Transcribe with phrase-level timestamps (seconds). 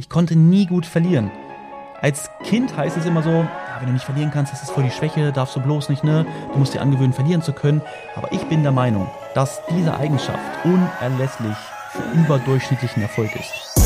[0.00, 1.30] Ich konnte nie gut verlieren.
[2.00, 4.84] Als Kind heißt es immer so, ja, wenn du nicht verlieren kannst, das ist voll
[4.84, 6.24] die Schwäche, darfst du bloß nicht, ne?
[6.54, 7.82] Du musst dir angewöhnen, verlieren zu können.
[8.16, 11.54] Aber ich bin der Meinung, dass diese Eigenschaft unerlässlich
[11.90, 13.78] für überdurchschnittlichen Erfolg ist.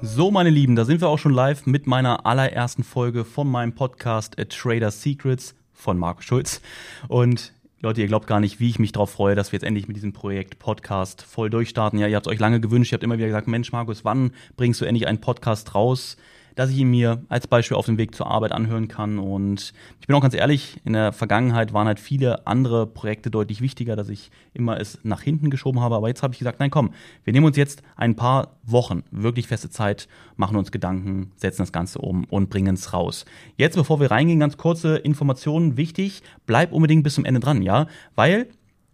[0.00, 3.74] So, meine Lieben, da sind wir auch schon live mit meiner allerersten Folge von meinem
[3.74, 6.60] Podcast A Trader Secrets von Markus Schulz.
[7.08, 7.52] Und
[7.84, 9.96] Leute, ihr glaubt gar nicht, wie ich mich darauf freue, dass wir jetzt endlich mit
[9.96, 11.98] diesem Projekt Podcast voll durchstarten.
[11.98, 14.32] Ja, ihr habt es euch lange gewünscht, ihr habt immer wieder gesagt, Mensch, Markus, wann
[14.56, 16.16] bringst du endlich einen Podcast raus?
[16.54, 19.18] Dass ich ihn mir als Beispiel auf dem Weg zur Arbeit anhören kann.
[19.18, 23.60] Und ich bin auch ganz ehrlich, in der Vergangenheit waren halt viele andere Projekte deutlich
[23.60, 25.96] wichtiger, dass ich immer es nach hinten geschoben habe.
[25.96, 26.92] Aber jetzt habe ich gesagt, nein, komm,
[27.24, 31.72] wir nehmen uns jetzt ein paar Wochen, wirklich feste Zeit, machen uns Gedanken, setzen das
[31.72, 33.24] Ganze um und bringen es raus.
[33.56, 35.76] Jetzt, bevor wir reingehen, ganz kurze Informationen.
[35.76, 38.48] Wichtig, bleib unbedingt bis zum Ende dran, ja, weil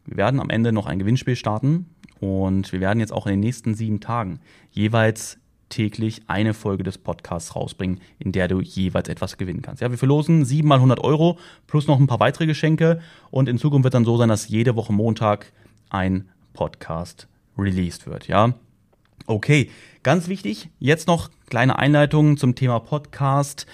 [0.06, 1.86] wir werden am Ende noch ein Gewinnspiel starten
[2.20, 5.39] und wir werden jetzt auch in den nächsten sieben Tagen jeweils
[5.70, 9.80] täglich eine Folge des Podcasts rausbringen, in der du jeweils etwas gewinnen kannst.
[9.80, 13.56] Ja, wir verlosen sieben mal 100 Euro plus noch ein paar weitere Geschenke und in
[13.56, 15.52] Zukunft wird dann so sein, dass jede Woche Montag
[15.88, 17.26] ein Podcast
[17.56, 18.28] released wird.
[18.28, 18.54] Ja,
[19.26, 19.70] okay.
[20.02, 23.66] Ganz wichtig, jetzt noch kleine Einleitungen zum Thema Podcast.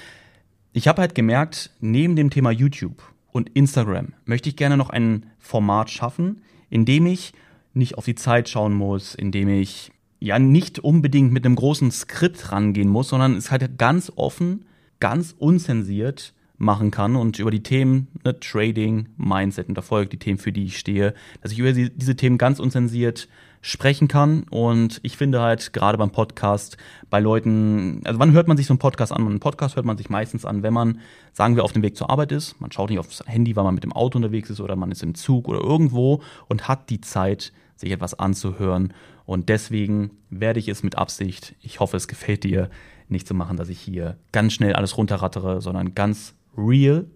[0.72, 5.26] Ich habe halt gemerkt, neben dem Thema YouTube und Instagram möchte ich gerne noch ein
[5.38, 7.32] Format schaffen, in dem ich
[7.74, 9.92] nicht auf die Zeit schauen muss, in dem ich
[10.26, 14.64] ja nicht unbedingt mit einem großen Skript rangehen muss, sondern es halt ganz offen,
[15.00, 20.38] ganz unzensiert machen kann und über die Themen ne, Trading, Mindset und Erfolg, die Themen,
[20.38, 23.28] für die ich stehe, dass ich über diese Themen ganz unzensiert
[23.60, 24.44] sprechen kann.
[24.44, 26.76] Und ich finde halt gerade beim Podcast
[27.10, 29.26] bei Leuten, also wann hört man sich so einen Podcast an?
[29.26, 31.00] Einen Podcast hört man sich meistens an, wenn man,
[31.32, 32.60] sagen wir, auf dem Weg zur Arbeit ist.
[32.60, 35.02] Man schaut nicht aufs Handy, weil man mit dem Auto unterwegs ist oder man ist
[35.02, 38.94] im Zug oder irgendwo und hat die Zeit, sich etwas anzuhören.
[39.26, 42.70] Und deswegen werde ich es mit Absicht, ich hoffe, es gefällt dir,
[43.08, 47.06] nicht so machen, dass ich hier ganz schnell alles runterrattere, sondern ganz real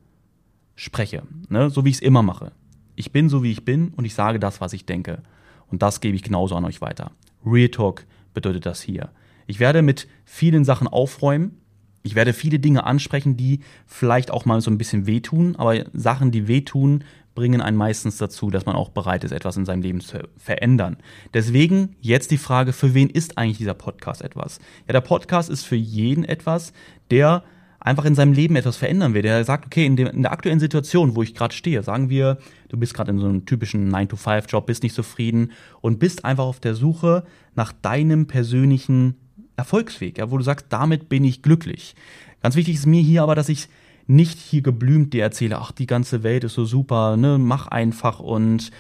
[0.74, 1.22] spreche.
[1.48, 1.70] Ne?
[1.70, 2.52] So wie ich es immer mache.
[2.94, 5.22] Ich bin so, wie ich bin und ich sage das, was ich denke.
[5.68, 7.12] Und das gebe ich genauso an euch weiter.
[7.44, 8.04] Real Talk
[8.34, 9.10] bedeutet das hier.
[9.46, 11.56] Ich werde mit vielen Sachen aufräumen.
[12.02, 16.30] Ich werde viele Dinge ansprechen, die vielleicht auch mal so ein bisschen wehtun, aber Sachen,
[16.30, 17.04] die wehtun,
[17.40, 20.98] bringen einen meistens dazu, dass man auch bereit ist, etwas in seinem Leben zu verändern.
[21.32, 24.58] Deswegen jetzt die Frage, für wen ist eigentlich dieser Podcast etwas?
[24.86, 26.74] Ja, der Podcast ist für jeden etwas,
[27.10, 27.42] der
[27.80, 29.22] einfach in seinem Leben etwas verändern will.
[29.22, 32.36] Der sagt, okay, in, dem, in der aktuellen Situation, wo ich gerade stehe, sagen wir,
[32.68, 36.60] du bist gerade in so einem typischen 9-to-5-Job, bist nicht zufrieden und bist einfach auf
[36.60, 37.24] der Suche
[37.54, 39.14] nach deinem persönlichen
[39.56, 41.94] Erfolgsweg, ja, wo du sagst, damit bin ich glücklich.
[42.42, 43.68] Ganz wichtig ist mir hier aber, dass ich
[44.10, 48.18] nicht hier geblümt dir erzähle, ach, die ganze Welt ist so super, ne, mach einfach
[48.18, 48.70] und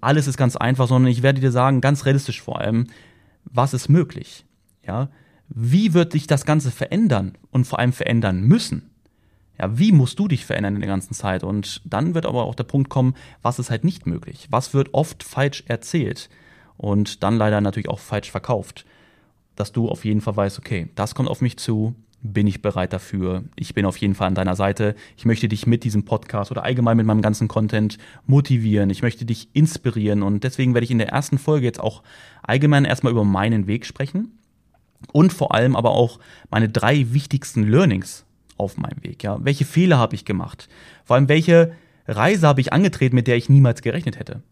[0.00, 2.86] alles ist ganz einfach, sondern ich werde dir sagen, ganz realistisch vor allem,
[3.44, 4.44] was ist möglich?
[4.86, 5.10] Ja,
[5.48, 8.90] wie wird sich das Ganze verändern und vor allem verändern müssen?
[9.58, 11.44] Ja, wie musst du dich verändern in der ganzen Zeit?
[11.44, 14.46] Und dann wird aber auch der Punkt kommen, was ist halt nicht möglich?
[14.50, 16.30] Was wird oft falsch erzählt
[16.78, 18.86] und dann leider natürlich auch falsch verkauft?
[19.56, 22.92] Dass du auf jeden Fall weißt, okay, das kommt auf mich zu, bin ich bereit
[22.92, 23.44] dafür.
[23.56, 24.94] Ich bin auf jeden Fall an deiner Seite.
[25.16, 28.90] Ich möchte dich mit diesem Podcast oder allgemein mit meinem ganzen Content motivieren.
[28.90, 32.02] Ich möchte dich inspirieren und deswegen werde ich in der ersten Folge jetzt auch
[32.42, 34.38] allgemein erstmal über meinen Weg sprechen
[35.12, 36.20] und vor allem aber auch
[36.50, 38.26] meine drei wichtigsten Learnings
[38.58, 39.22] auf meinem Weg.
[39.22, 40.68] Ja, welche Fehler habe ich gemacht?
[41.04, 41.72] Vor allem welche
[42.06, 44.42] Reise habe ich angetreten, mit der ich niemals gerechnet hätte?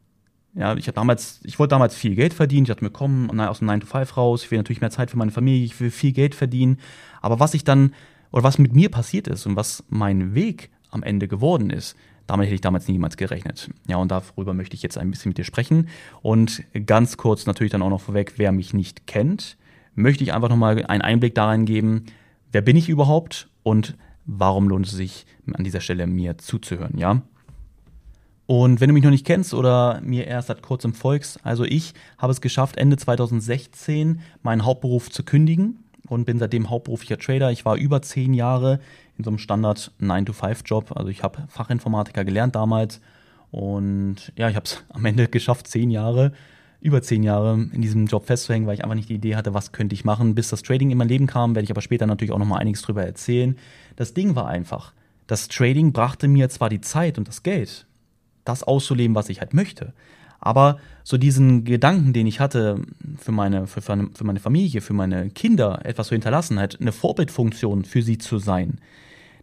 [0.54, 2.64] Ja, ich habe damals, ich wollte damals viel Geld verdienen.
[2.64, 4.42] Ich dachte mir, komm, aus dem 9 to 5 raus.
[4.42, 5.64] Ich will natürlich mehr Zeit für meine Familie.
[5.64, 6.78] Ich will viel Geld verdienen.
[7.20, 7.94] Aber was ich dann,
[8.30, 11.96] oder was mit mir passiert ist und was mein Weg am Ende geworden ist,
[12.26, 13.70] damit hätte ich damals niemals gerechnet.
[13.86, 15.88] Ja, und darüber möchte ich jetzt ein bisschen mit dir sprechen.
[16.20, 19.56] Und ganz kurz natürlich dann auch noch vorweg, wer mich nicht kennt,
[19.94, 22.04] möchte ich einfach nochmal einen Einblick darin geben,
[22.52, 23.96] wer bin ich überhaupt und
[24.26, 27.22] warum lohnt es sich an dieser Stelle mir zuzuhören, ja?
[28.46, 31.92] Und wenn du mich noch nicht kennst oder mir erst seit kurzem folgst, also ich
[32.16, 37.50] habe es geschafft, Ende 2016 meinen Hauptberuf zu kündigen und bin seitdem hauptberuflicher Trader.
[37.50, 38.80] Ich war über zehn Jahre
[39.16, 40.92] in so einem Standard 9-to-5-Job.
[40.96, 43.00] Also ich habe Fachinformatiker gelernt damals
[43.50, 46.32] und ja, ich habe es am Ende geschafft, zehn Jahre,
[46.80, 49.72] über zehn Jahre in diesem Job festzuhängen, weil ich einfach nicht die Idee hatte, was
[49.72, 50.34] könnte ich machen.
[50.34, 52.58] Bis das Trading in mein Leben kam, werde ich aber später natürlich auch noch mal
[52.58, 53.56] einiges drüber erzählen.
[53.96, 54.92] Das Ding war einfach,
[55.26, 57.86] das Trading brachte mir zwar die Zeit und das Geld,
[58.44, 59.92] das auszuleben, was ich halt möchte.
[60.38, 62.80] Aber so diesen Gedanken, den ich hatte,
[63.16, 67.84] für meine, für, für meine Familie, für meine Kinder etwas zu hinterlassen, halt eine Vorbildfunktion
[67.84, 68.78] für sie zu sein,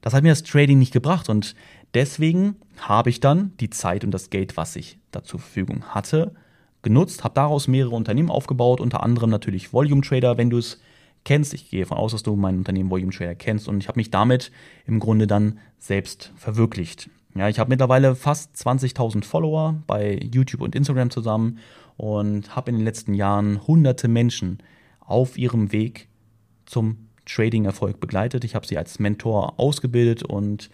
[0.01, 1.29] das hat mir das Trading nicht gebracht.
[1.29, 1.55] Und
[1.95, 6.33] deswegen habe ich dann die Zeit und das Geld, was ich da zur Verfügung hatte,
[6.83, 10.79] genutzt, habe daraus mehrere Unternehmen aufgebaut, unter anderem natürlich Volume Trader, wenn du es
[11.23, 11.55] kennst.
[11.55, 14.11] Ich gehe davon aus, dass du mein Unternehmen Volume Trader kennst und ich habe mich
[14.11, 14.51] damit
[14.85, 17.09] im Grunde dann selbst verwirklicht.
[17.37, 21.59] Ja, ich habe mittlerweile fast 20.000 Follower bei YouTube und Instagram zusammen
[21.97, 24.59] und habe in den letzten Jahren hunderte Menschen
[25.01, 26.07] auf ihrem Weg
[26.65, 28.45] zum Trading-Erfolg begleitet.
[28.45, 30.69] Ich habe sie als Mentor ausgebildet und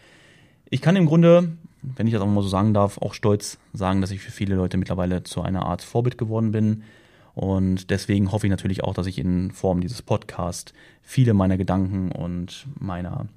[0.69, 1.49] ich kann im Grunde,
[1.81, 4.53] wenn ich das auch mal so sagen darf, auch stolz sagen, dass ich für viele
[4.53, 6.83] Leute mittlerweile zu einer Art Vorbild geworden bin.
[7.33, 12.11] Und deswegen hoffe ich natürlich auch, dass ich in Form dieses Podcasts viele meiner Gedanken
[12.11, 13.27] und meiner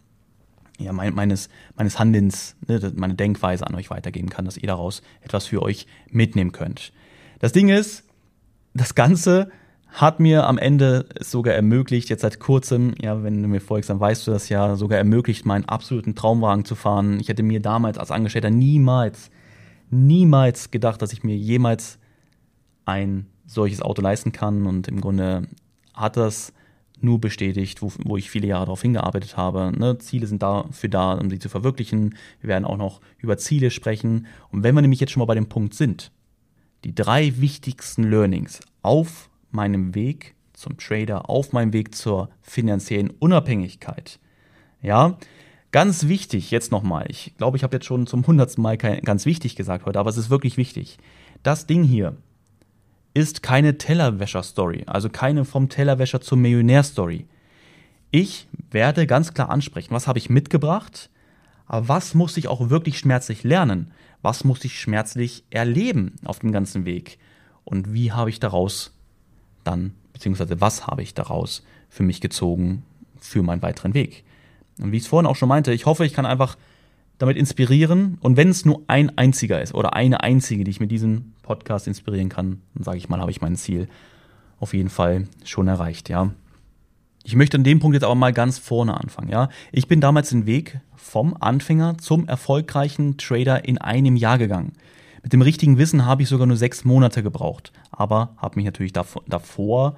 [0.78, 5.02] ja, mein, meines, meines Handelns, ne, meine Denkweise an euch weitergeben kann, dass ihr daraus
[5.20, 6.92] etwas für euch mitnehmen könnt.
[7.38, 8.04] Das Ding ist,
[8.74, 9.50] das Ganze
[9.88, 14.00] hat mir am Ende sogar ermöglicht, jetzt seit kurzem, ja, wenn du mir folgst, dann
[14.00, 17.20] weißt du das ja, sogar ermöglicht, meinen absoluten Traumwagen zu fahren.
[17.20, 19.30] Ich hätte mir damals als Angestellter niemals,
[19.90, 21.98] niemals gedacht, dass ich mir jemals
[22.84, 25.46] ein solches Auto leisten kann und im Grunde
[25.94, 26.52] hat das
[27.04, 29.72] nur bestätigt, wo, wo ich viele Jahre darauf hingearbeitet habe.
[29.76, 29.98] Ne?
[29.98, 32.16] Ziele sind dafür da, um sie zu verwirklichen.
[32.40, 34.26] Wir werden auch noch über Ziele sprechen.
[34.50, 36.10] Und wenn wir nämlich jetzt schon mal bei dem Punkt sind,
[36.84, 44.18] die drei wichtigsten Learnings auf meinem Weg zum Trader, auf meinem Weg zur finanziellen Unabhängigkeit.
[44.82, 45.18] Ja,
[45.72, 47.06] ganz wichtig jetzt nochmal.
[47.08, 50.16] Ich glaube, ich habe jetzt schon zum hundertsten Mal ganz wichtig gesagt heute, aber es
[50.16, 50.98] ist wirklich wichtig.
[51.42, 52.16] Das Ding hier,
[53.14, 57.26] ist keine Tellerwäscher-Story, also keine vom Tellerwäscher zum Millionär-Story.
[58.10, 61.10] Ich werde ganz klar ansprechen, was habe ich mitgebracht,
[61.66, 63.92] aber was muss ich auch wirklich schmerzlich lernen?
[64.20, 67.18] Was muss ich schmerzlich erleben auf dem ganzen Weg?
[67.64, 68.92] Und wie habe ich daraus
[69.62, 72.84] dann, beziehungsweise was habe ich daraus für mich gezogen
[73.18, 74.24] für meinen weiteren Weg?
[74.78, 76.56] Und wie ich es vorhin auch schon meinte, ich hoffe, ich kann einfach
[77.18, 78.18] damit inspirieren.
[78.20, 81.86] Und wenn es nur ein einziger ist oder eine einzige, die ich mit diesem Podcast
[81.86, 83.88] inspirieren kann, dann sage ich mal, habe ich mein Ziel
[84.58, 86.30] auf jeden Fall schon erreicht, ja.
[87.26, 89.48] Ich möchte an dem Punkt jetzt aber mal ganz vorne anfangen, ja.
[89.72, 94.72] Ich bin damals den Weg vom Anfänger zum erfolgreichen Trader in einem Jahr gegangen.
[95.22, 98.92] Mit dem richtigen Wissen habe ich sogar nur sechs Monate gebraucht, aber habe mich natürlich
[98.92, 99.96] davor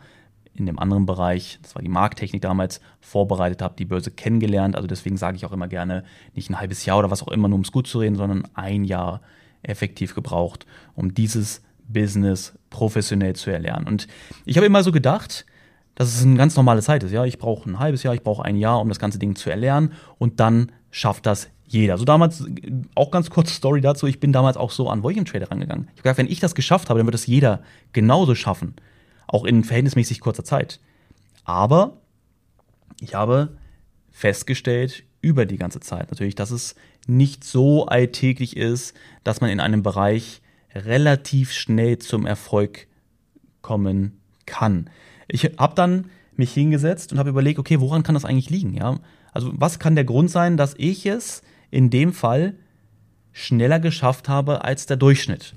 [0.58, 4.76] in dem anderen Bereich, das war die Markttechnik damals, vorbereitet habe, die Börse kennengelernt.
[4.76, 6.04] Also deswegen sage ich auch immer gerne,
[6.34, 8.48] nicht ein halbes Jahr oder was auch immer, nur um es gut zu reden, sondern
[8.54, 9.20] ein Jahr
[9.62, 13.86] effektiv gebraucht, um dieses Business professionell zu erlernen.
[13.86, 14.08] Und
[14.44, 15.46] ich habe immer so gedacht,
[15.94, 17.12] dass es eine ganz normale Zeit ist.
[17.12, 19.50] Ja, ich brauche ein halbes Jahr, ich brauche ein Jahr, um das ganze Ding zu
[19.50, 21.94] erlernen und dann schafft das jeder.
[21.94, 22.44] Also damals,
[22.94, 25.84] auch ganz kurze Story dazu, ich bin damals auch so an Volume Trader rangegangen.
[25.86, 27.62] Ich habe gedacht, wenn ich das geschafft habe, dann wird das jeder
[27.92, 28.74] genauso schaffen
[29.26, 30.80] auch in verhältnismäßig kurzer Zeit.
[31.44, 31.98] Aber
[33.00, 33.56] ich habe
[34.10, 36.74] festgestellt über die ganze Zeit natürlich, dass es
[37.06, 38.94] nicht so alltäglich ist,
[39.24, 40.40] dass man in einem Bereich
[40.74, 42.86] relativ schnell zum Erfolg
[43.62, 44.90] kommen kann.
[45.28, 48.74] Ich habe dann mich hingesetzt und habe überlegt, okay, woran kann das eigentlich liegen?
[48.74, 48.98] Ja?
[49.32, 52.54] Also was kann der Grund sein, dass ich es in dem Fall
[53.32, 55.54] schneller geschafft habe als der Durchschnitt?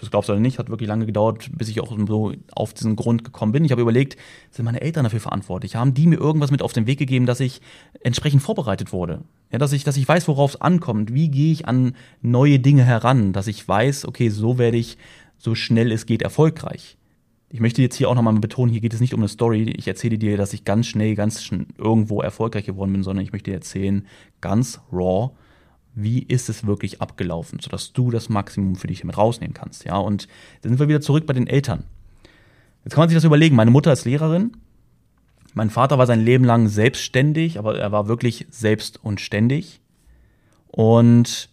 [0.00, 2.96] Das glaubst du oder nicht, hat wirklich lange gedauert, bis ich auch so auf diesen
[2.96, 3.64] Grund gekommen bin.
[3.64, 4.16] Ich habe überlegt,
[4.50, 5.76] sind meine Eltern dafür verantwortlich?
[5.76, 7.60] Haben die mir irgendwas mit auf den Weg gegeben, dass ich
[8.00, 9.22] entsprechend vorbereitet wurde?
[9.50, 11.12] Ja, dass ich, dass ich weiß, worauf es ankommt.
[11.12, 13.32] Wie gehe ich an neue Dinge heran?
[13.32, 14.98] Dass ich weiß, okay, so werde ich
[15.38, 16.96] so schnell es geht erfolgreich.
[17.50, 19.72] Ich möchte jetzt hier auch nochmal betonen, hier geht es nicht um eine Story.
[19.76, 23.32] Ich erzähle dir, dass ich ganz schnell, ganz schnell irgendwo erfolgreich geworden bin, sondern ich
[23.32, 24.06] möchte dir erzählen,
[24.42, 25.30] ganz raw,
[26.02, 29.84] wie ist es wirklich abgelaufen, sodass du das Maximum für dich damit rausnehmen kannst.
[29.84, 30.28] Ja, und
[30.62, 31.84] dann sind wir wieder zurück bei den Eltern.
[32.84, 33.56] Jetzt kann man sich das überlegen.
[33.56, 34.52] Meine Mutter ist Lehrerin.
[35.54, 39.80] Mein Vater war sein Leben lang selbstständig, aber er war wirklich selbst und ständig.
[40.68, 41.48] Und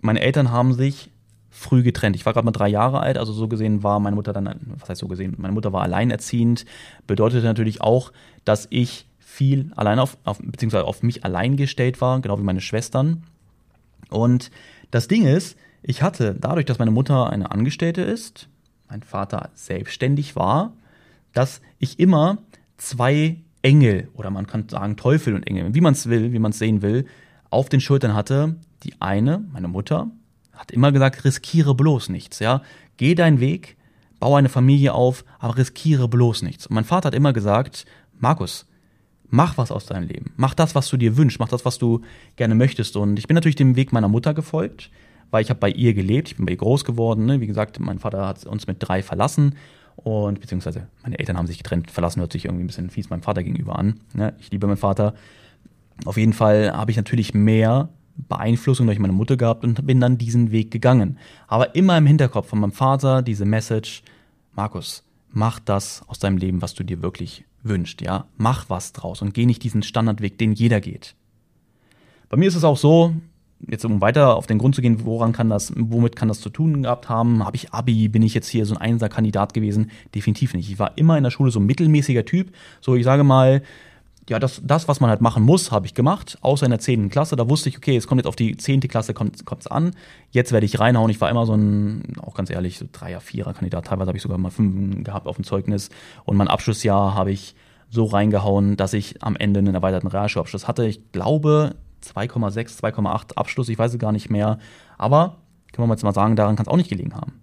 [0.00, 1.10] meine Eltern haben sich
[1.50, 2.16] früh getrennt.
[2.16, 4.88] Ich war gerade mal drei Jahre alt, also so gesehen war meine Mutter dann, was
[4.88, 6.64] heißt so gesehen, meine Mutter war alleinerziehend,
[7.06, 8.12] bedeutete natürlich auch,
[8.44, 12.60] dass ich viel allein auf, auf beziehungsweise auf mich allein gestellt war, genau wie meine
[12.60, 13.24] Schwestern.
[14.10, 14.50] Und
[14.90, 18.48] das Ding ist, ich hatte dadurch, dass meine Mutter eine Angestellte ist,
[18.88, 20.72] mein Vater selbstständig war,
[21.32, 22.38] dass ich immer
[22.76, 26.50] zwei Engel oder man kann sagen Teufel und Engel, wie man es will, wie man
[26.50, 27.06] es sehen will,
[27.50, 28.56] auf den Schultern hatte.
[28.82, 30.10] Die eine, meine Mutter,
[30.52, 32.62] hat immer gesagt, riskiere bloß nichts, ja.
[32.96, 33.76] Geh deinen Weg,
[34.18, 36.66] baue eine Familie auf, aber riskiere bloß nichts.
[36.66, 37.86] Und mein Vater hat immer gesagt,
[38.18, 38.66] Markus,
[39.30, 40.32] mach was aus deinem Leben.
[40.36, 42.02] Mach das, was du dir wünschst, mach das, was du
[42.36, 42.96] gerne möchtest.
[42.96, 44.90] Und ich bin natürlich dem Weg meiner Mutter gefolgt,
[45.30, 47.26] weil ich habe bei ihr gelebt, ich bin bei ihr groß geworden.
[47.26, 47.40] Ne?
[47.40, 49.54] Wie gesagt, mein Vater hat uns mit drei verlassen
[49.96, 51.90] und beziehungsweise meine Eltern haben sich getrennt.
[51.90, 54.00] Verlassen hört sich irgendwie ein bisschen fies meinem Vater gegenüber an.
[54.14, 54.34] Ne?
[54.40, 55.14] Ich liebe meinen Vater.
[56.04, 60.18] Auf jeden Fall habe ich natürlich mehr Beeinflussung durch meine Mutter gehabt und bin dann
[60.18, 61.18] diesen Weg gegangen.
[61.46, 64.02] Aber immer im Hinterkopf von meinem Vater diese Message,
[64.54, 68.26] Markus, mach das aus deinem Leben, was du dir wirklich wünschst, ja?
[68.36, 71.14] Mach was draus und geh nicht diesen Standardweg, den jeder geht.
[72.28, 73.14] Bei mir ist es auch so,
[73.68, 76.50] jetzt um weiter auf den Grund zu gehen, woran kann das, womit kann das zu
[76.50, 77.44] tun gehabt haben?
[77.44, 79.90] Habe ich Abi, bin ich jetzt hier so ein Einser-Kandidat gewesen?
[80.14, 80.70] Definitiv nicht.
[80.70, 82.52] Ich war immer in der Schule so ein mittelmäßiger Typ.
[82.80, 83.62] So, ich sage mal,
[84.30, 87.10] ja, das, das, was man halt machen muss, habe ich gemacht, außer in der 10.
[87.10, 87.34] Klasse.
[87.34, 88.80] Da wusste ich, okay, es kommt jetzt auf die 10.
[88.82, 89.90] Klasse kommt es an.
[90.30, 91.10] Jetzt werde ich reinhauen.
[91.10, 93.86] Ich war immer so ein, auch ganz ehrlich, so Dreier, Vierer-Kandidat.
[93.86, 95.90] Teilweise habe ich sogar mal fünf gehabt auf dem Zeugnis.
[96.24, 97.56] Und mein Abschlussjahr habe ich
[97.88, 100.86] so reingehauen, dass ich am Ende einen erweiterten Realschulabschluss hatte.
[100.86, 104.58] Ich glaube 2,6, 2,8 Abschluss, ich weiß es gar nicht mehr.
[104.96, 105.38] Aber,
[105.72, 107.40] können wir jetzt mal sagen, daran kann es auch nicht gelegen haben.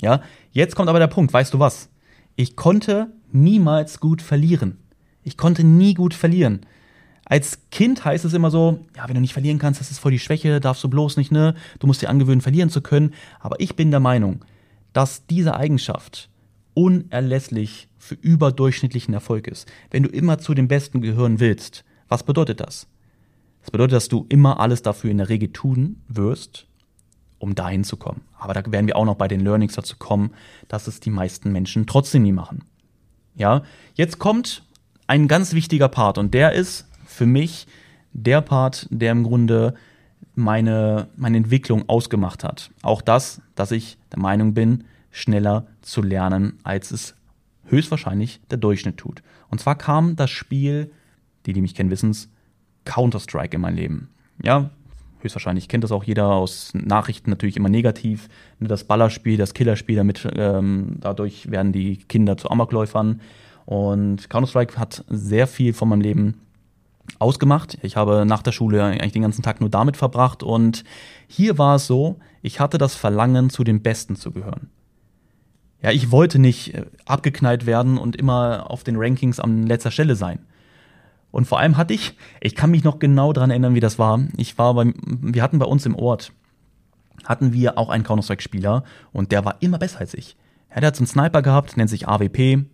[0.00, 0.20] Ja,
[0.52, 1.90] jetzt kommt aber der Punkt, weißt du was?
[2.36, 4.78] Ich konnte niemals gut verlieren.
[5.28, 6.60] Ich konnte nie gut verlieren.
[7.26, 10.12] Als Kind heißt es immer so, ja, wenn du nicht verlieren kannst, das ist voll
[10.12, 11.54] die Schwäche, darfst du bloß nicht, ne?
[11.80, 13.12] Du musst dir angewöhnen, verlieren zu können.
[13.38, 14.42] Aber ich bin der Meinung,
[14.94, 16.30] dass diese Eigenschaft
[16.72, 19.70] unerlässlich für überdurchschnittlichen Erfolg ist.
[19.90, 22.86] Wenn du immer zu den Besten gehören willst, was bedeutet das?
[23.60, 26.66] Das bedeutet, dass du immer alles dafür in der Regel tun wirst,
[27.38, 28.22] um dahin zu kommen.
[28.38, 30.30] Aber da werden wir auch noch bei den Learnings dazu kommen,
[30.68, 32.64] dass es die meisten Menschen trotzdem nie machen.
[33.34, 33.62] Ja,
[33.94, 34.64] jetzt kommt
[35.08, 37.66] ein ganz wichtiger Part und der ist für mich
[38.12, 39.74] der Part, der im Grunde
[40.34, 42.70] meine, meine Entwicklung ausgemacht hat.
[42.82, 47.16] Auch das, dass ich der Meinung bin, schneller zu lernen, als es
[47.64, 49.22] höchstwahrscheinlich der Durchschnitt tut.
[49.50, 50.92] Und zwar kam das Spiel,
[51.46, 52.30] die, die mich kennen, wissen es,
[52.84, 54.10] Counter-Strike in mein Leben.
[54.42, 54.70] Ja,
[55.20, 58.28] höchstwahrscheinlich kennt das auch jeder aus Nachrichten natürlich immer negativ.
[58.60, 63.20] Das Ballerspiel, das Killerspiel, damit ähm, dadurch werden die Kinder zu Amokläufern.
[63.68, 66.40] Und Counter-Strike hat sehr viel von meinem Leben
[67.18, 67.76] ausgemacht.
[67.82, 70.84] Ich habe nach der Schule eigentlich den ganzen Tag nur damit verbracht und
[71.26, 74.70] hier war es so, ich hatte das Verlangen, zu den Besten zu gehören.
[75.82, 80.16] Ja, ich wollte nicht äh, abgeknallt werden und immer auf den Rankings an letzter Stelle
[80.16, 80.38] sein.
[81.30, 84.18] Und vor allem hatte ich, ich kann mich noch genau daran erinnern, wie das war.
[84.38, 86.32] Ich war beim, wir hatten bei uns im Ort,
[87.24, 88.82] hatten wir auch einen Counter-Strike-Spieler
[89.12, 90.38] und der war immer besser als ich.
[90.70, 92.64] Ja, der hat so einen Sniper gehabt, nennt sich AWP,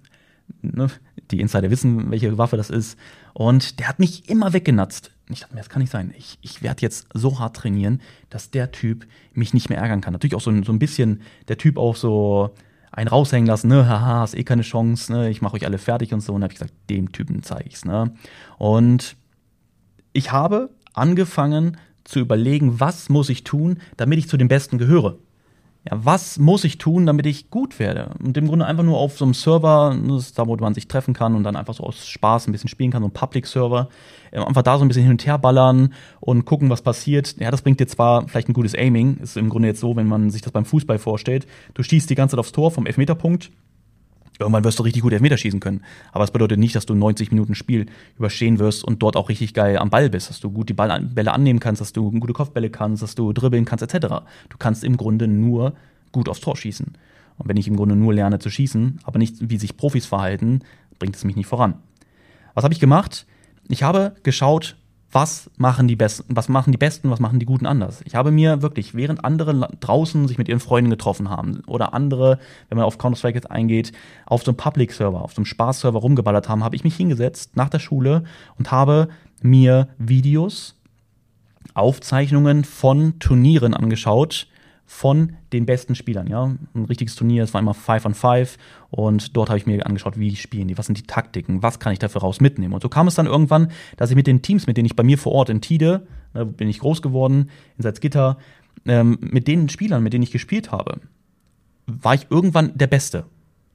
[0.62, 0.88] ne,
[1.30, 2.98] die Insider wissen, welche Waffe das ist.
[3.32, 5.10] Und der hat mich immer weggenatzt.
[5.30, 6.12] Ich dachte mir, das kann nicht sein.
[6.16, 10.12] Ich, ich werde jetzt so hart trainieren, dass der Typ mich nicht mehr ärgern kann.
[10.12, 12.54] Natürlich auch so, so ein bisschen der Typ auch so
[12.92, 16.14] einen raushängen lassen, ne, haha, hast eh keine Chance, ne, ich mache euch alle fertig
[16.14, 16.32] und so.
[16.32, 18.14] Und habe ich gesagt, dem Typen zeige ich's, ne.
[18.58, 19.16] Und
[20.12, 25.18] ich habe angefangen zu überlegen, was muss ich tun, damit ich zu den Besten gehöre
[25.90, 28.10] ja, was muss ich tun, damit ich gut werde?
[28.22, 31.12] Und im Grunde einfach nur auf so einem Server, ist da, wo man sich treffen
[31.12, 33.90] kann und dann einfach so aus Spaß ein bisschen spielen kann, so ein Public-Server,
[34.30, 37.36] äh, einfach da so ein bisschen hin und her ballern und gucken, was passiert.
[37.38, 40.08] Ja, das bringt dir zwar vielleicht ein gutes Aiming, ist im Grunde jetzt so, wenn
[40.08, 41.46] man sich das beim Fußball vorstellt.
[41.74, 43.50] Du schießt die ganze Zeit aufs Tor vom Elfmeterpunkt
[44.38, 45.82] Irgendwann wirst du richtig gut Elfmeter schießen können.
[46.12, 47.86] Aber es bedeutet nicht, dass du 90 Minuten Spiel
[48.18, 51.00] überstehen wirst und dort auch richtig geil am Ball bist, dass du gut die Ball
[51.00, 54.06] Bälle annehmen kannst, dass du gute Kopfbälle kannst, dass du dribbeln kannst, etc.
[54.48, 55.74] Du kannst im Grunde nur
[56.10, 56.94] gut aufs Tor schießen.
[57.38, 60.60] Und wenn ich im Grunde nur lerne zu schießen, aber nicht, wie sich Profis verhalten,
[60.98, 61.74] bringt es mich nicht voran.
[62.54, 63.26] Was habe ich gemacht?
[63.68, 64.76] Ich habe geschaut,
[65.14, 68.02] was machen die Besten, was machen die Besten, was machen die Guten anders.
[68.04, 72.40] Ich habe mir wirklich, während andere draußen sich mit ihren Freunden getroffen haben oder andere,
[72.68, 73.92] wenn man auf Counter-Strike jetzt eingeht,
[74.26, 77.68] auf so einem Public-Server, auf so einem Spaß-Server rumgeballert haben, habe ich mich hingesetzt nach
[77.68, 78.24] der Schule
[78.58, 79.08] und habe
[79.40, 80.74] mir Videos,
[81.74, 84.48] Aufzeichnungen von Turnieren angeschaut,
[84.86, 86.26] von den besten Spielern.
[86.26, 86.44] Ja?
[86.74, 88.58] Ein richtiges Turnier, es war immer Five on Five
[88.90, 91.92] und dort habe ich mir angeschaut, wie spielen die, was sind die Taktiken, was kann
[91.92, 92.74] ich dafür raus mitnehmen.
[92.74, 95.02] Und so kam es dann irgendwann, dass ich mit den Teams, mit denen ich bei
[95.02, 98.38] mir vor Ort in Tide, da bin ich groß geworden, in Salzgitter,
[98.86, 101.00] ähm, mit den Spielern, mit denen ich gespielt habe,
[101.86, 103.24] war ich irgendwann der Beste.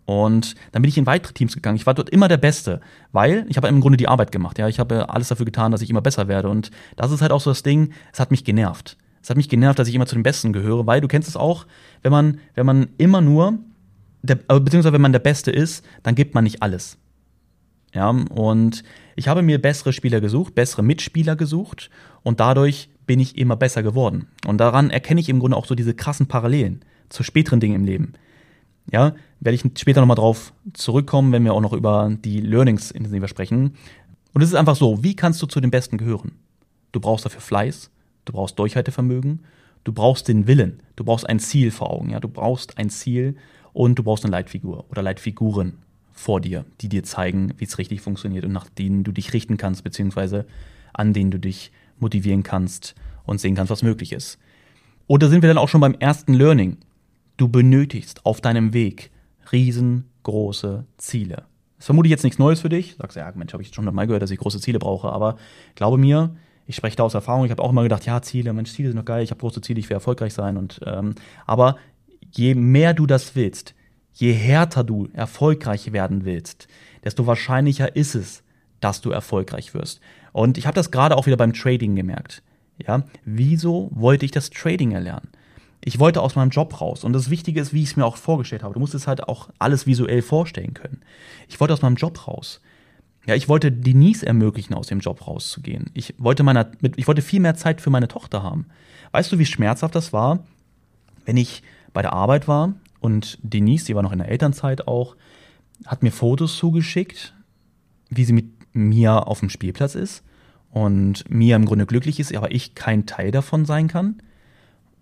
[0.06, 1.76] Und dann bin ich in weitere Teams gegangen.
[1.76, 4.58] Ich war dort immer der Beste, weil ich habe im Grunde die Arbeit gemacht.
[4.58, 6.50] Ja, ich habe alles dafür getan, dass ich immer besser werde.
[6.50, 7.94] Und das ist halt auch so das Ding.
[8.12, 8.98] Es hat mich genervt.
[9.22, 11.36] Es hat mich genervt, dass ich immer zu den Besten gehöre, weil du kennst es
[11.36, 11.66] auch,
[12.02, 13.60] wenn man, wenn man immer nur,
[14.22, 16.98] der, beziehungsweise wenn man der Beste ist, dann gibt man nicht alles.
[17.94, 18.84] Ja, und
[19.16, 21.90] ich habe mir bessere Spieler gesucht, bessere Mitspieler gesucht
[22.22, 24.28] und dadurch bin ich immer besser geworden.
[24.46, 27.86] Und daran erkenne ich im Grunde auch so diese krassen Parallelen zu späteren Dingen im
[27.86, 28.14] Leben.
[28.92, 33.28] Ja, werde ich später nochmal drauf zurückkommen, wenn wir auch noch über die Learnings intensiver
[33.28, 33.76] sprechen.
[34.34, 36.34] Und es ist einfach so, wie kannst du zu den Besten gehören?
[36.92, 37.90] Du brauchst dafür Fleiß,
[38.30, 39.40] du brauchst Durchhaltevermögen,
[39.84, 43.36] du brauchst den Willen, du brauchst ein Ziel vor Augen, ja, du brauchst ein Ziel
[43.74, 45.80] und du brauchst eine Leitfigur oder Leitfiguren
[46.12, 49.58] vor dir, die dir zeigen, wie es richtig funktioniert und nach denen du dich richten
[49.58, 50.46] kannst, beziehungsweise
[50.94, 52.94] an denen du dich motivieren kannst
[53.26, 54.38] und sehen kannst, was möglich ist.
[55.08, 56.78] Oder sind wir dann auch schon beim ersten Learning?
[57.38, 59.10] Du benötigst auf deinem Weg
[59.52, 61.36] riesengroße Ziele.
[61.78, 62.96] Das ist vermutlich jetzt nichts Neues für dich.
[62.98, 65.10] Sagst ja, Mensch, habe ich schon mal gehört, dass ich große Ziele brauche.
[65.10, 65.38] Aber
[65.76, 66.36] glaube mir,
[66.70, 67.46] ich spreche da aus Erfahrung.
[67.46, 69.24] Ich habe auch immer gedacht, ja, Ziele, Mensch, Ziele sind doch geil.
[69.24, 70.56] Ich habe große Ziele, ich will erfolgreich sein.
[70.56, 71.16] Und ähm,
[71.48, 71.78] aber
[72.32, 73.74] je mehr du das willst,
[74.14, 76.68] je härter du erfolgreich werden willst,
[77.04, 78.44] desto wahrscheinlicher ist es,
[78.82, 80.00] dass du erfolgreich wirst.
[80.32, 82.44] Und ich habe das gerade auch wieder beim Trading gemerkt.
[82.78, 85.30] Ja, wieso wollte ich das Trading erlernen?
[85.84, 87.04] Ich wollte aus meinem Job raus.
[87.04, 88.76] Und das Wichtige ist, wie ich es mir auch vorgestellt habe.
[88.76, 91.02] Du musst es halt auch alles visuell vorstellen können.
[91.48, 92.62] Ich wollte aus meinem Job raus.
[93.26, 95.92] Ja, ich wollte Denise ermöglichen, aus dem Job rauszugehen.
[95.94, 98.68] Ich wollte meiner, ich wollte viel mehr Zeit für meine Tochter haben.
[99.12, 100.46] Weißt du, wie schmerzhaft das war,
[101.26, 105.16] wenn ich bei der Arbeit war und Denise, die war noch in der Elternzeit auch,
[105.86, 107.34] hat mir Fotos zugeschickt,
[108.10, 110.24] wie sie mit mir auf dem Spielplatz ist
[110.72, 114.22] und Mia im Grunde glücklich ist, aber ich kein Teil davon sein kann.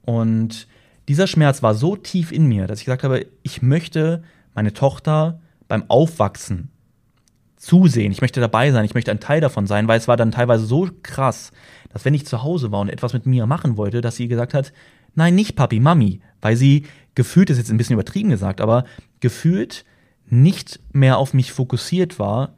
[0.04, 0.68] Und
[1.08, 5.40] dieser Schmerz war so tief in mir, dass ich gesagt habe, ich möchte meine Tochter
[5.68, 6.70] beim Aufwachsen
[7.58, 10.32] zusehen, ich möchte dabei sein, ich möchte ein Teil davon sein, weil es war dann
[10.32, 11.52] teilweise so krass,
[11.90, 14.54] dass wenn ich zu Hause war und etwas mit Mia machen wollte, dass sie gesagt
[14.54, 14.74] hat,
[15.16, 16.86] nein, nicht Papi, Mami, weil sie
[17.16, 18.86] gefühlt, ist jetzt ein bisschen übertrieben gesagt, aber
[19.20, 19.86] gefühlt
[20.30, 22.54] nicht mehr auf mich fokussiert war,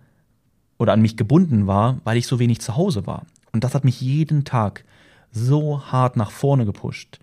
[0.80, 3.28] oder an mich gebunden war, weil ich so wenig zu Hause war.
[3.52, 4.86] Und das hat mich jeden Tag
[5.32, 7.20] so hart nach vorne gepusht,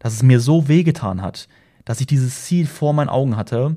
[0.00, 1.48] dass es mir so wehgetan hat,
[1.84, 3.76] dass ich dieses Ziel vor meinen Augen hatte,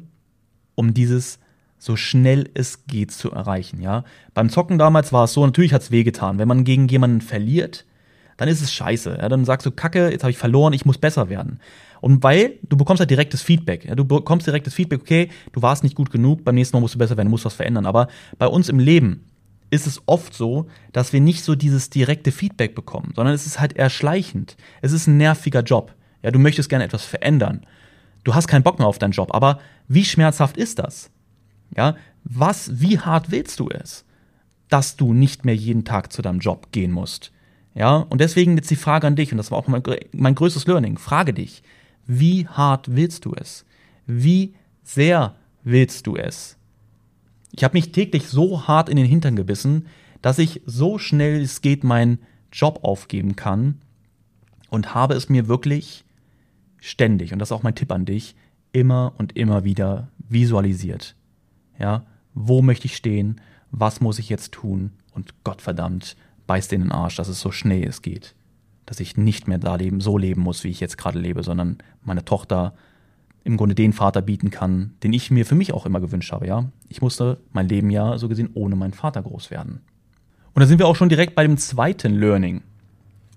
[0.74, 1.40] um dieses
[1.80, 4.04] so schnell es geht zu erreichen, ja.
[4.34, 6.38] Beim Zocken damals war es so, natürlich hat es wehgetan.
[6.38, 7.86] Wenn man gegen jemanden verliert,
[8.38, 9.18] dann ist es scheiße.
[9.20, 9.30] Ja?
[9.30, 11.60] Dann sagst du, Kacke, jetzt habe ich verloren, ich muss besser werden.
[12.02, 13.86] Und weil du bekommst halt direktes Feedback.
[13.86, 16.96] Ja, du bekommst direktes Feedback, okay, du warst nicht gut genug, beim nächsten Mal musst
[16.96, 17.86] du besser werden, du musst was verändern.
[17.86, 18.08] Aber
[18.38, 19.26] bei uns im Leben
[19.70, 23.60] ist es oft so, dass wir nicht so dieses direkte Feedback bekommen, sondern es ist
[23.60, 24.58] halt eher schleichend.
[24.82, 25.94] Es ist ein nerviger Job.
[26.24, 27.66] Ja, du möchtest gerne etwas verändern.
[28.24, 31.12] Du hast keinen Bock mehr auf deinen Job, aber wie schmerzhaft ist das?
[31.76, 34.06] Ja, was, wie hart willst du es,
[34.70, 37.32] dass du nicht mehr jeden Tag zu deinem Job gehen musst?
[37.76, 40.66] Ja, und deswegen jetzt die Frage an dich, und das war auch mein, mein größtes
[40.68, 41.64] Learning, frage dich,
[42.06, 43.66] wie hart willst du es?
[44.08, 44.54] Wie
[44.84, 46.58] sehr willst du es?
[47.52, 49.88] Ich habe mich täglich so hart in den Hintern gebissen,
[50.22, 52.20] dass ich so schnell es geht meinen
[52.52, 53.80] Job aufgeben kann
[54.70, 56.04] und habe es mir wirklich
[56.80, 58.36] ständig, und das ist auch mein Tipp an dich,
[58.72, 61.16] immer und immer wieder visualisiert.
[61.80, 63.42] Ja, wo möchte ich stehen?
[63.72, 64.92] Was muss ich jetzt tun?
[65.14, 66.16] Und Gottverdammt,
[66.48, 68.36] beißt in den Arsch, dass es so schnell es geht
[68.90, 71.78] dass ich nicht mehr da leben, so leben muss, wie ich jetzt gerade lebe, sondern
[72.04, 72.74] meine Tochter
[73.44, 76.48] im Grunde den Vater bieten kann, den ich mir für mich auch immer gewünscht habe,
[76.48, 76.72] ja.
[76.88, 79.82] Ich musste mein Leben ja so gesehen ohne meinen Vater groß werden.
[80.54, 82.64] Und da sind wir auch schon direkt bei dem zweiten Learning.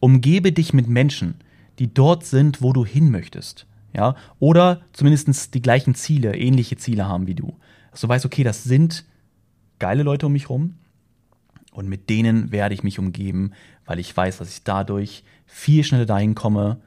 [0.01, 1.35] Umgebe dich mit Menschen,
[1.79, 4.17] die dort sind, wo du hin möchtest, ja.
[4.39, 7.59] Oder zumindest die gleichen Ziele, ähnliche Ziele haben wie du.
[7.93, 9.05] Dass du weißt, okay, das sind
[9.79, 10.75] geile Leute um mich rum,
[11.73, 13.53] und mit denen werde ich mich umgeben,
[13.87, 16.79] weil ich weiß, dass ich dadurch viel schneller dahin komme,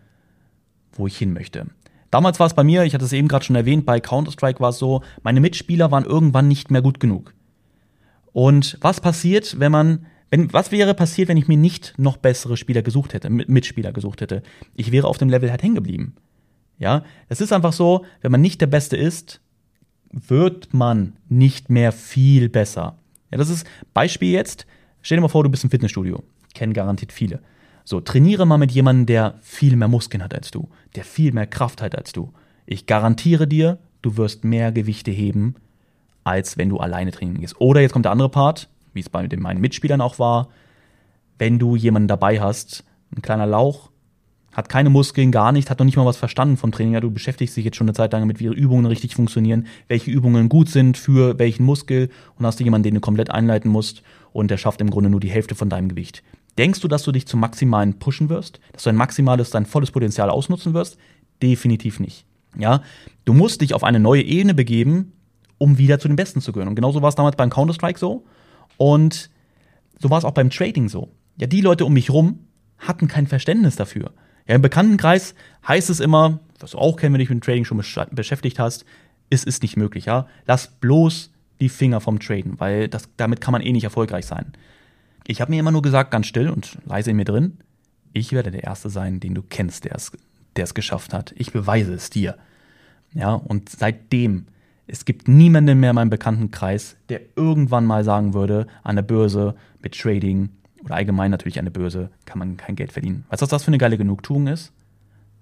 [0.93, 1.65] wo ich hin möchte.
[2.11, 4.69] Damals war es bei mir, ich hatte es eben gerade schon erwähnt, bei Counter-Strike war
[4.69, 7.33] es so, meine Mitspieler waren irgendwann nicht mehr gut genug.
[8.31, 12.55] Und was passiert, wenn man, wenn, was wäre passiert, wenn ich mir nicht noch bessere
[12.55, 14.43] Spieler gesucht hätte, Mitspieler gesucht hätte?
[14.75, 16.15] Ich wäre auf dem Level halt hängen geblieben.
[16.77, 19.41] Ja, es ist einfach so, wenn man nicht der Beste ist,
[20.15, 22.97] wird man nicht mehr viel besser.
[23.31, 24.65] Ja, das ist Beispiel jetzt.
[25.01, 26.23] Stell dir mal vor, du bist im Fitnessstudio.
[26.53, 27.41] Kennen garantiert viele.
[27.83, 31.45] So, trainiere mal mit jemandem, der viel mehr Muskeln hat als du, der viel mehr
[31.45, 32.33] Kraft hat als du.
[32.65, 35.55] Ich garantiere dir, du wirst mehr Gewichte heben,
[36.23, 37.59] als wenn du alleine trainieren gehst.
[37.59, 40.47] Oder jetzt kommt der andere Part, wie es bei meinen Mitspielern auch war,
[41.37, 43.91] wenn du jemanden dabei hast, ein kleiner Lauch,
[44.55, 46.93] hat keine Muskeln, gar nicht, hat noch nicht mal was verstanden vom Training.
[46.93, 49.67] Ja, du beschäftigst dich jetzt schon eine Zeit lang damit, wie ihre Übungen richtig funktionieren,
[49.89, 53.69] welche Übungen gut sind für welchen Muskel und hast du jemanden, den du komplett einleiten
[53.69, 56.23] musst und der schafft im Grunde nur die Hälfte von deinem Gewicht.
[56.57, 58.61] Denkst du, dass du dich zum Maximalen pushen wirst?
[58.71, 60.97] Dass du ein maximales, dein volles Potenzial ausnutzen wirst?
[61.43, 62.25] Definitiv nicht.
[62.57, 62.81] Ja,
[63.25, 65.11] du musst dich auf eine neue Ebene begeben,
[65.57, 66.69] um wieder zu den Besten zu gehören.
[66.69, 68.23] Und genauso war es damals beim Counter-Strike so.
[68.77, 69.29] Und
[69.99, 71.09] so war es auch beim Trading so.
[71.37, 72.39] Ja, die Leute um mich rum
[72.77, 74.11] hatten kein Verständnis dafür.
[74.47, 75.35] Ja, im Bekanntenkreis
[75.67, 77.81] heißt es immer, was du auch kennst, wenn du dich mit Trading schon
[78.11, 78.85] beschäftigt hast,
[79.29, 80.27] es ist nicht möglich, ja.
[80.45, 84.53] Lass bloß die Finger vom Traden, weil das, damit kann man eh nicht erfolgreich sein.
[85.25, 87.57] Ich habe mir immer nur gesagt, ganz still und leise in mir drin,
[88.13, 90.11] ich werde der Erste sein, den du kennst, der es,
[90.55, 91.33] der es geschafft hat.
[91.37, 92.37] Ich beweise es dir.
[93.13, 94.45] Ja, und seitdem,
[94.87, 99.55] es gibt niemanden mehr in meinem Bekanntenkreis, der irgendwann mal sagen würde, an der Börse
[99.81, 100.49] mit Trading
[100.85, 103.25] oder allgemein natürlich an der Börse kann man kein Geld verdienen.
[103.29, 104.71] Weißt du, was das für eine geile Genugtuung ist?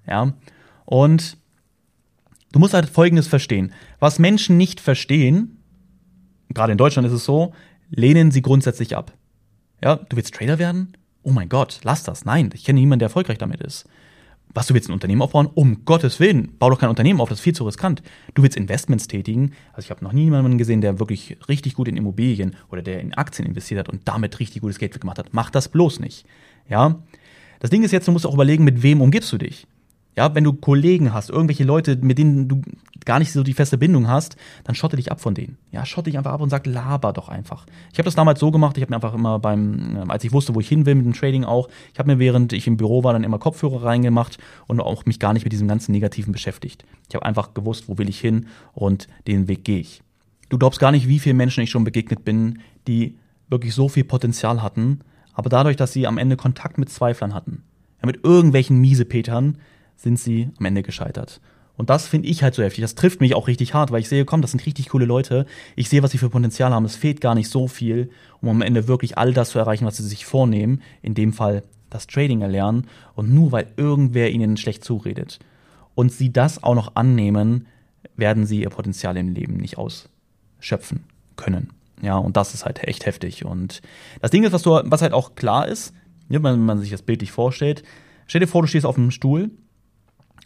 [0.07, 0.33] Ja.
[0.85, 1.37] Und
[2.51, 3.73] du musst halt Folgendes verstehen.
[3.99, 5.59] Was Menschen nicht verstehen,
[6.49, 7.53] gerade in Deutschland ist es so,
[7.89, 9.13] lehnen sie grundsätzlich ab.
[9.83, 10.95] Ja, du willst Trader werden?
[11.23, 12.25] Oh mein Gott, lass das.
[12.25, 13.85] Nein, ich kenne niemanden, der erfolgreich damit ist.
[14.53, 15.49] Was, du willst ein Unternehmen aufbauen?
[15.53, 18.03] Um Gottes Willen, bau doch kein Unternehmen auf, das ist viel zu riskant.
[18.35, 19.53] Du willst Investments tätigen.
[19.73, 22.99] Also ich habe noch nie jemanden gesehen, der wirklich richtig gut in Immobilien oder der
[22.99, 25.29] in Aktien investiert hat und damit richtig gutes Geld gemacht hat.
[25.31, 26.25] Mach das bloß nicht.
[26.69, 27.01] Ja.
[27.59, 29.65] Das Ding ist jetzt, du musst auch überlegen, mit wem umgibst du dich.
[30.15, 32.61] Ja, wenn du Kollegen hast, irgendwelche Leute, mit denen du
[33.05, 35.57] gar nicht so die feste Bindung hast, dann schotte dich ab von denen.
[35.71, 37.65] Ja, schotte dich einfach ab und sag, laber doch einfach.
[37.91, 40.31] Ich habe das damals so gemacht, ich habe mir einfach immer beim, äh, als ich
[40.31, 42.77] wusste, wo ich hin will mit dem Trading auch, ich habe mir während ich im
[42.77, 46.31] Büro war dann immer Kopfhörer reingemacht und auch mich gar nicht mit diesem ganzen Negativen
[46.31, 46.85] beschäftigt.
[47.09, 50.01] Ich habe einfach gewusst, wo will ich hin und den Weg gehe ich.
[50.49, 53.17] Du glaubst gar nicht, wie vielen Menschen ich schon begegnet bin, die
[53.49, 54.99] wirklich so viel Potenzial hatten,
[55.33, 57.63] aber dadurch, dass sie am Ende Kontakt mit Zweiflern hatten,
[58.01, 59.57] ja, mit irgendwelchen Miesepetern,
[59.95, 61.41] sind sie am Ende gescheitert.
[61.75, 62.81] Und das finde ich halt so heftig.
[62.81, 65.45] Das trifft mich auch richtig hart, weil ich sehe, komm, das sind richtig coole Leute.
[65.75, 66.85] Ich sehe, was sie für Potenzial haben.
[66.85, 69.97] Es fehlt gar nicht so viel, um am Ende wirklich all das zu erreichen, was
[69.97, 70.81] sie sich vornehmen.
[71.01, 72.87] In dem Fall das Trading erlernen.
[73.15, 75.39] Und nur weil irgendwer ihnen schlecht zuredet
[75.95, 77.67] und sie das auch noch annehmen,
[78.15, 81.71] werden sie ihr Potenzial im Leben nicht ausschöpfen können.
[82.01, 83.45] Ja, und das ist halt echt heftig.
[83.45, 83.81] Und
[84.21, 85.93] das Ding ist, was, du, was halt auch klar ist,
[86.29, 87.83] wenn man sich das bildlich vorstellt,
[88.27, 89.51] stell dir vor, du stehst auf einem Stuhl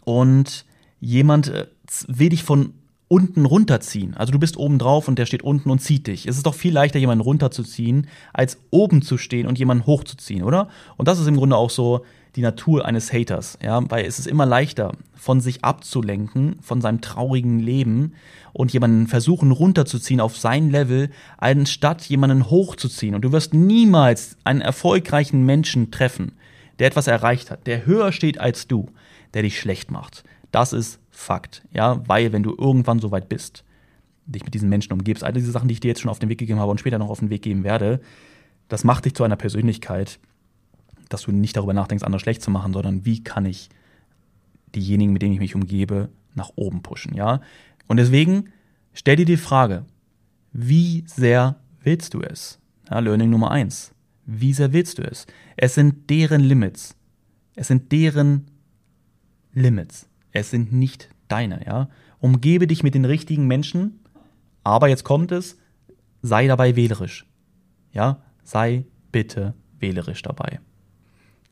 [0.08, 0.64] und
[1.00, 1.66] jemand äh,
[2.06, 2.72] will dich von
[3.08, 4.14] unten runterziehen.
[4.16, 6.26] Also du bist oben drauf und der steht unten und zieht dich.
[6.26, 10.68] Es ist doch viel leichter, jemanden runterzuziehen, als oben zu stehen und jemanden hochzuziehen, oder?
[10.96, 12.04] Und das ist im Grunde auch so
[12.36, 17.00] die Natur eines Haters, ja, weil es ist immer leichter, von sich abzulenken, von seinem
[17.00, 18.12] traurigen Leben
[18.52, 23.14] und jemanden versuchen runterzuziehen auf sein Level, anstatt jemanden hochzuziehen.
[23.14, 26.32] Und du wirst niemals einen erfolgreichen Menschen treffen,
[26.78, 28.88] der etwas erreicht hat, der höher steht als du,
[29.34, 30.24] der dich schlecht macht.
[30.50, 33.64] Das ist Fakt, ja, weil wenn du irgendwann so weit bist,
[34.26, 36.28] dich mit diesen Menschen umgibst, all diese Sachen, die ich dir jetzt schon auf den
[36.28, 38.00] Weg gegeben habe und später noch auf den Weg geben werde,
[38.68, 40.20] das macht dich zu einer Persönlichkeit,
[41.08, 43.68] dass du nicht darüber nachdenkst, andere schlecht zu machen, sondern wie kann ich
[44.74, 47.40] diejenigen, mit denen ich mich umgebe, nach oben pushen, ja?
[47.86, 48.50] Und deswegen
[48.92, 49.86] stell dir die Frage,
[50.52, 52.58] wie sehr willst du es?
[52.90, 53.92] Ja, Learning Nummer eins.
[54.26, 55.26] Wie sehr willst du es?
[55.56, 56.94] Es sind deren Limits.
[57.56, 58.46] Es sind deren
[59.60, 60.08] Limits.
[60.32, 61.88] Es sind nicht deine, ja.
[62.20, 64.00] Umgebe dich mit den richtigen Menschen,
[64.64, 65.58] aber jetzt kommt es,
[66.22, 67.26] sei dabei wählerisch.
[67.92, 70.60] Ja, sei bitte wählerisch dabei.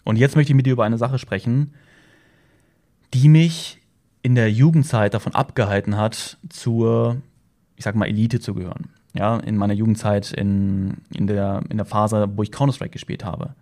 [0.04, 1.74] Und jetzt möchte ich mit dir über eine Sache sprechen,
[3.14, 3.80] die mich
[4.22, 7.22] in der Jugendzeit davon abgehalten hat, zur,
[7.76, 8.90] ich sag mal, Elite zu gehören.
[9.14, 13.54] Ja, in meiner Jugendzeit, in, in, der, in der Phase, wo ich Counter-Strike gespielt habe.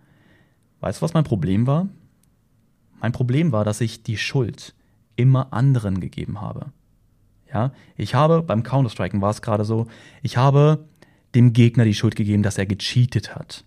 [0.81, 1.87] Weißt du, was mein Problem war?
[3.05, 4.73] Mein Problem war, dass ich die Schuld
[5.15, 6.71] immer anderen gegeben habe.
[7.53, 9.85] Ja, ich habe beim Counter-Striken war es gerade so,
[10.23, 10.85] ich habe
[11.35, 13.63] dem Gegner die Schuld gegeben, dass er gecheatet hat.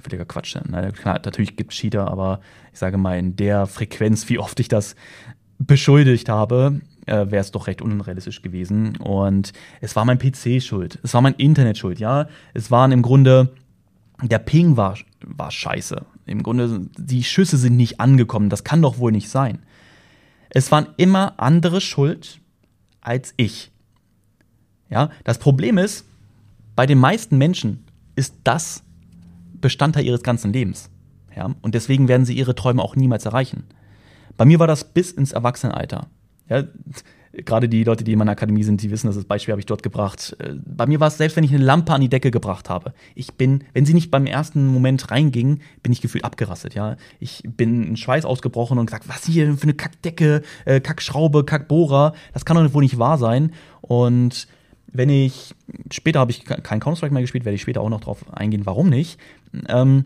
[0.00, 0.56] Völliger Quatsch.
[0.56, 0.92] Ne?
[1.04, 2.40] Natürlich gibt es Cheater, aber
[2.72, 4.96] ich sage mal, in der Frequenz, wie oft ich das
[5.60, 8.96] beschuldigt habe, äh, wäre es doch recht unrealistisch gewesen.
[8.96, 10.98] Und es war mein PC schuld.
[11.04, 12.26] Es war mein Internet schuld, ja.
[12.54, 13.54] Es waren im Grunde,
[14.20, 16.04] der Ping war, war scheiße.
[16.26, 18.48] Im Grunde, die Schüsse sind nicht angekommen.
[18.48, 19.58] Das kann doch wohl nicht sein.
[20.50, 22.40] Es waren immer andere schuld
[23.00, 23.70] als ich.
[24.88, 26.06] Ja, das Problem ist,
[26.76, 27.84] bei den meisten Menschen
[28.16, 28.82] ist das
[29.60, 30.90] Bestandteil ihres ganzen Lebens.
[31.34, 33.64] Ja, und deswegen werden sie ihre Träume auch niemals erreichen.
[34.36, 36.06] Bei mir war das bis ins Erwachsenenalter.
[36.48, 36.64] Ja,
[37.44, 39.82] gerade die Leute, die in meiner Akademie sind, die wissen, das Beispiel habe ich dort
[39.82, 40.36] gebracht.
[40.38, 42.92] Äh, bei mir war es selbst, wenn ich eine Lampe an die Decke gebracht habe.
[43.14, 46.96] Ich bin, wenn sie nicht beim ersten Moment reinging, bin ich gefühlt abgerastet, ja.
[47.20, 52.14] Ich bin in Schweiß ausgebrochen und gesagt, was hier für eine Kackdecke, äh, Kackschraube, Kackbohrer,
[52.32, 53.52] das kann doch wohl nicht wahr sein.
[53.80, 54.46] Und
[54.92, 55.54] wenn ich,
[55.90, 58.88] später habe ich kein Counter-Strike mehr gespielt, werde ich später auch noch drauf eingehen, warum
[58.88, 59.18] nicht.
[59.68, 60.04] Ähm,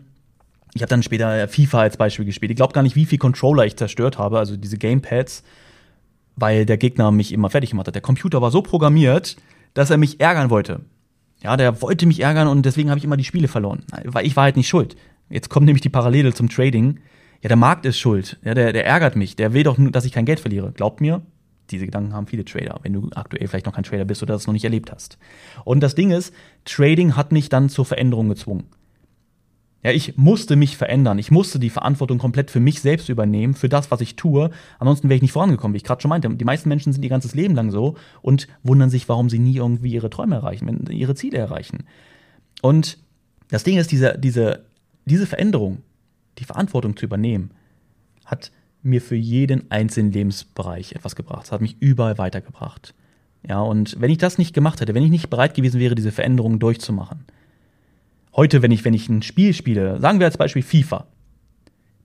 [0.73, 2.51] ich habe dann später FIFA als Beispiel gespielt.
[2.51, 5.43] Ich glaube gar nicht, wie viel Controller ich zerstört habe, also diese Gamepads
[6.39, 7.95] weil der Gegner mich immer fertig gemacht hat.
[7.95, 9.37] Der Computer war so programmiert,
[9.73, 10.81] dass er mich ärgern wollte.
[11.41, 13.83] Ja, der wollte mich ärgern und deswegen habe ich immer die Spiele verloren.
[14.03, 14.95] Weil ich war halt nicht schuld.
[15.29, 16.99] Jetzt kommt nämlich die Parallele zum Trading.
[17.41, 18.37] Ja, der Markt ist schuld.
[18.43, 19.35] Ja, der, der ärgert mich.
[19.35, 20.73] Der will doch nur, dass ich kein Geld verliere.
[20.73, 21.21] Glaubt mir,
[21.71, 24.47] diese Gedanken haben viele Trader, wenn du aktuell vielleicht noch kein Trader bist oder das
[24.47, 25.17] noch nicht erlebt hast.
[25.63, 26.33] Und das Ding ist,
[26.65, 28.65] Trading hat mich dann zur Veränderung gezwungen.
[29.81, 31.19] Ja, ich musste mich verändern.
[31.19, 34.49] Ich musste die Verantwortung komplett für mich selbst übernehmen, für das, was ich tue.
[34.77, 36.29] Ansonsten wäre ich nicht vorangekommen, wie ich gerade schon meinte.
[36.29, 39.55] Die meisten Menschen sind ihr ganzes Leben lang so und wundern sich, warum sie nie
[39.55, 41.85] irgendwie ihre Träume erreichen, ihre Ziele erreichen.
[42.61, 42.97] Und
[43.49, 44.65] das Ding ist, diese, diese,
[45.05, 45.81] diese Veränderung,
[46.39, 47.51] die Verantwortung zu übernehmen,
[48.25, 48.51] hat
[48.83, 51.45] mir für jeden einzelnen Lebensbereich etwas gebracht.
[51.45, 52.93] Es hat mich überall weitergebracht.
[53.47, 56.11] Ja, und wenn ich das nicht gemacht hätte, wenn ich nicht bereit gewesen wäre, diese
[56.11, 57.25] Veränderungen durchzumachen,
[58.39, 61.07] heute, wenn ich, wenn ich ein Spiel spiele, sagen wir als Beispiel FIFA,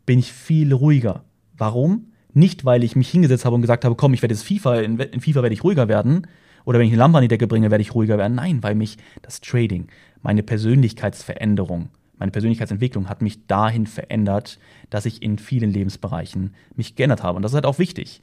[0.05, 1.23] bin ich viel ruhiger.
[1.57, 2.09] Warum?
[2.33, 4.99] Nicht, weil ich mich hingesetzt habe und gesagt habe, komm, ich werde jetzt FIFA, in,
[4.99, 6.27] in FIFA werde ich ruhiger werden,
[6.65, 8.35] oder wenn ich eine Lampe an die Decke bringe, werde ich ruhiger werden.
[8.35, 9.87] Nein, weil mich das Trading,
[10.23, 14.59] meine Persönlichkeitsveränderung, meine Persönlichkeitsentwicklung hat mich dahin verändert,
[14.91, 17.37] dass ich in vielen Lebensbereichen mich geändert habe.
[17.37, 18.23] Und das ist halt auch wichtig.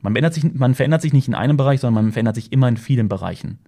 [0.00, 2.68] Man verändert, sich, man verändert sich nicht in einem Bereich, sondern man verändert sich immer
[2.68, 3.58] in vielen Bereichen.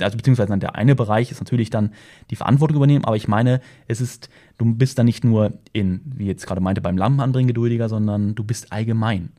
[0.00, 1.92] Also beziehungsweise der eine Bereich ist natürlich dann
[2.30, 4.28] die Verantwortung übernehmen, aber ich meine, es ist,
[4.58, 8.42] du bist dann nicht nur in, wie jetzt gerade meinte, beim Lampenanbringen geduldiger, sondern du
[8.42, 9.30] bist allgemein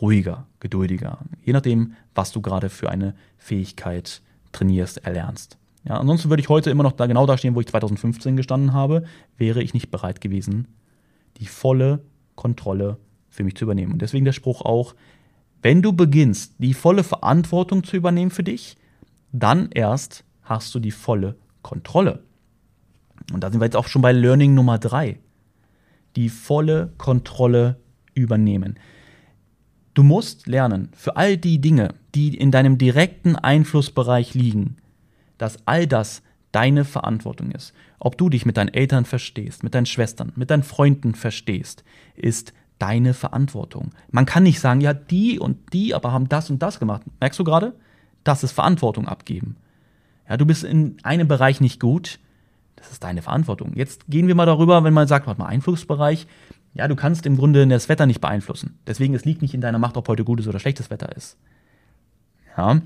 [0.00, 1.18] ruhiger, geduldiger.
[1.44, 5.58] Je nachdem, was du gerade für eine Fähigkeit trainierst, erlernst.
[5.84, 8.72] Ja, ansonsten würde ich heute immer noch da genau da stehen, wo ich 2015 gestanden
[8.72, 9.04] habe,
[9.36, 10.68] wäre ich nicht bereit gewesen,
[11.38, 12.00] die volle
[12.34, 13.92] Kontrolle für mich zu übernehmen.
[13.92, 14.94] Und deswegen der Spruch auch,
[15.62, 18.76] wenn du beginnst, die volle Verantwortung zu übernehmen für dich,
[19.32, 22.22] dann erst hast du die volle Kontrolle.
[23.32, 25.18] Und da sind wir jetzt auch schon bei Learning Nummer drei.
[26.16, 27.78] Die volle Kontrolle
[28.14, 28.78] übernehmen.
[29.94, 34.76] Du musst lernen, für all die Dinge, die in deinem direkten Einflussbereich liegen,
[35.38, 37.72] dass all das deine Verantwortung ist.
[37.98, 42.52] Ob du dich mit deinen Eltern verstehst, mit deinen Schwestern, mit deinen Freunden verstehst, ist
[42.80, 43.90] deine Verantwortung.
[44.10, 47.02] Man kann nicht sagen, ja, die und die aber haben das und das gemacht.
[47.20, 47.74] Merkst du gerade?
[48.24, 49.56] Das ist Verantwortung abgeben.
[50.28, 52.18] Ja, du bist in einem Bereich nicht gut.
[52.76, 53.72] Das ist deine Verantwortung.
[53.74, 56.26] Jetzt gehen wir mal darüber, wenn man sagt, warte mal, Einflussbereich.
[56.72, 58.78] Ja, du kannst im Grunde das Wetter nicht beeinflussen.
[58.86, 61.36] Deswegen, es liegt nicht in deiner Macht, ob heute gutes oder schlechtes Wetter ist.
[62.56, 62.80] Ja.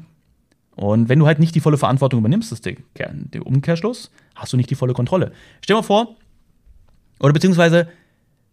[0.74, 4.56] Und wenn du halt nicht die volle Verantwortung übernimmst, ist der, der Umkehrschluss, hast du
[4.56, 5.32] nicht die volle Kontrolle.
[5.60, 6.16] Stell dir mal vor,
[7.20, 7.88] oder beziehungsweise,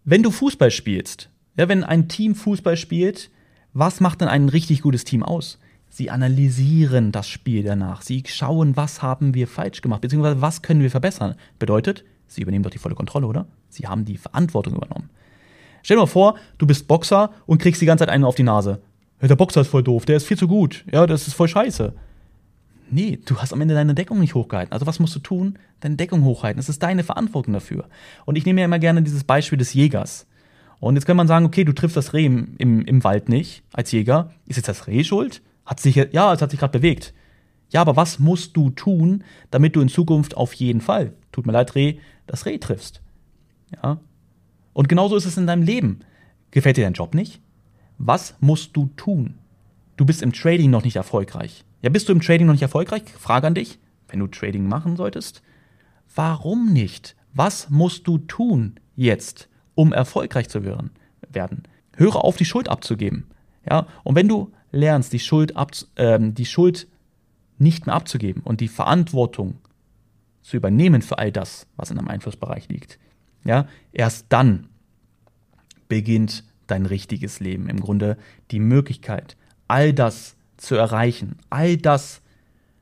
[0.03, 3.29] wenn du Fußball spielst, ja, wenn ein Team Fußball spielt,
[3.73, 5.59] was macht denn ein richtig gutes Team aus?
[5.89, 8.01] Sie analysieren das Spiel danach.
[8.01, 11.35] Sie schauen, was haben wir falsch gemacht, beziehungsweise was können wir verbessern.
[11.59, 13.47] Bedeutet, sie übernehmen doch die volle Kontrolle, oder?
[13.67, 15.09] Sie haben die Verantwortung übernommen.
[15.83, 18.43] Stell dir mal vor, du bist Boxer und kriegst die ganze Zeit einen auf die
[18.43, 18.81] Nase.
[19.21, 20.85] Ja, der Boxer ist voll doof, der ist viel zu gut.
[20.91, 21.93] Ja, das ist voll scheiße.
[22.89, 24.73] Nee, du hast am Ende deine Deckung nicht hochgehalten.
[24.73, 25.57] Also was musst du tun?
[25.79, 26.59] Deine Deckung hochhalten.
[26.59, 27.85] Es ist deine Verantwortung dafür.
[28.25, 30.27] Und ich nehme ja immer gerne dieses Beispiel des Jägers.
[30.81, 33.63] Und jetzt kann man sagen, okay, du triffst das Reh im, im, im Wald nicht
[33.71, 34.31] als Jäger.
[34.47, 35.43] Ist jetzt das Reh schuld?
[35.63, 37.13] Hat sich, ja, es hat sich gerade bewegt.
[37.69, 41.53] Ja, aber was musst du tun, damit du in Zukunft auf jeden Fall, tut mir
[41.53, 42.99] leid, Reh, das Reh triffst?
[43.71, 43.99] Ja.
[44.73, 45.99] Und genauso ist es in deinem Leben.
[46.49, 47.41] Gefällt dir dein Job nicht?
[47.99, 49.35] Was musst du tun?
[49.97, 51.63] Du bist im Trading noch nicht erfolgreich.
[51.83, 53.03] Ja, bist du im Trading noch nicht erfolgreich?
[53.19, 55.43] Frage an dich, wenn du Trading machen solltest.
[56.15, 57.15] Warum nicht?
[57.35, 59.47] Was musst du tun jetzt?
[59.81, 61.63] Um erfolgreich zu werden.
[61.95, 63.25] Höre auf, die Schuld abzugeben.
[63.67, 63.87] Ja?
[64.03, 66.87] Und wenn du lernst, die Schuld, ab, äh, die Schuld
[67.57, 69.55] nicht mehr abzugeben und die Verantwortung
[70.43, 72.99] zu übernehmen für all das, was in deinem Einflussbereich liegt,
[73.43, 74.67] ja, erst dann
[75.87, 77.67] beginnt dein richtiges Leben.
[77.67, 78.17] Im Grunde
[78.51, 79.35] die Möglichkeit,
[79.67, 82.21] all das zu erreichen, all das,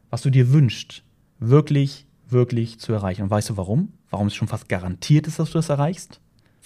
[0.09, 1.03] was du dir wünschst,
[1.39, 3.23] wirklich, wirklich zu erreichen.
[3.23, 3.93] Und weißt du warum?
[4.09, 6.19] Warum es schon fast garantiert ist, dass du das erreichst?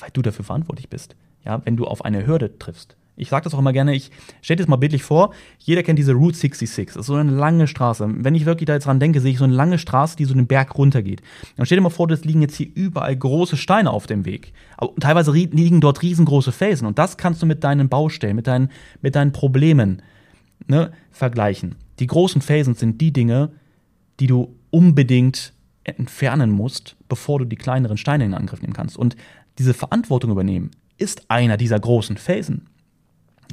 [0.03, 1.15] Weil du dafür verantwortlich bist.
[1.45, 2.97] Ja, wenn du auf eine Hürde triffst.
[3.15, 4.11] Ich sage das auch immer gerne, ich
[4.41, 7.67] stelle das mal bildlich vor, jeder kennt diese Route 66, das ist so eine lange
[7.67, 8.09] Straße.
[8.09, 10.33] Wenn ich wirklich da jetzt dran denke, sehe ich so eine lange Straße, die so
[10.33, 11.21] den Berg runtergeht.
[11.55, 14.51] Dann stell dir mal vor, das liegen jetzt hier überall große Steine auf dem Weg.
[14.77, 18.69] Aber teilweise liegen dort riesengroße Felsen und das kannst du mit deinen Baustellen, mit deinen,
[19.01, 20.01] mit deinen Problemen
[20.67, 21.75] ne, vergleichen.
[21.99, 23.51] Die großen Felsen sind die Dinge,
[24.19, 28.97] die du unbedingt entfernen musst, bevor du die kleineren Steine in Angriff nehmen kannst.
[28.97, 29.15] Und
[29.57, 32.67] diese Verantwortung übernehmen, ist einer dieser großen Felsen.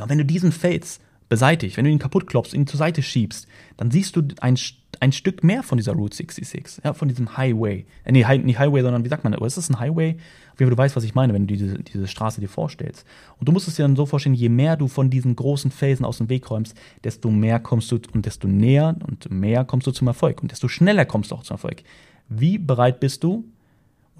[0.00, 3.46] Und wenn du diesen Fels beseitigst, wenn du ihn kaputt klopfst, ihn zur Seite schiebst,
[3.76, 4.58] dann siehst du ein,
[4.98, 7.86] ein Stück mehr von dieser Route 66, ja, von diesem Highway.
[8.04, 10.16] Äh, nee, nicht Highway, sondern wie sagt man, oder ist das ein Highway?
[10.50, 13.06] Auf du weißt, was ich meine, wenn du diese, diese Straße dir vorstellst.
[13.38, 16.04] Und du musst es dir dann so vorstellen, je mehr du von diesen großen Felsen
[16.04, 19.92] aus dem Weg räumst, desto mehr kommst du und desto näher und mehr kommst du
[19.92, 21.84] zum Erfolg und desto schneller kommst du auch zum Erfolg.
[22.28, 23.44] Wie bereit bist du,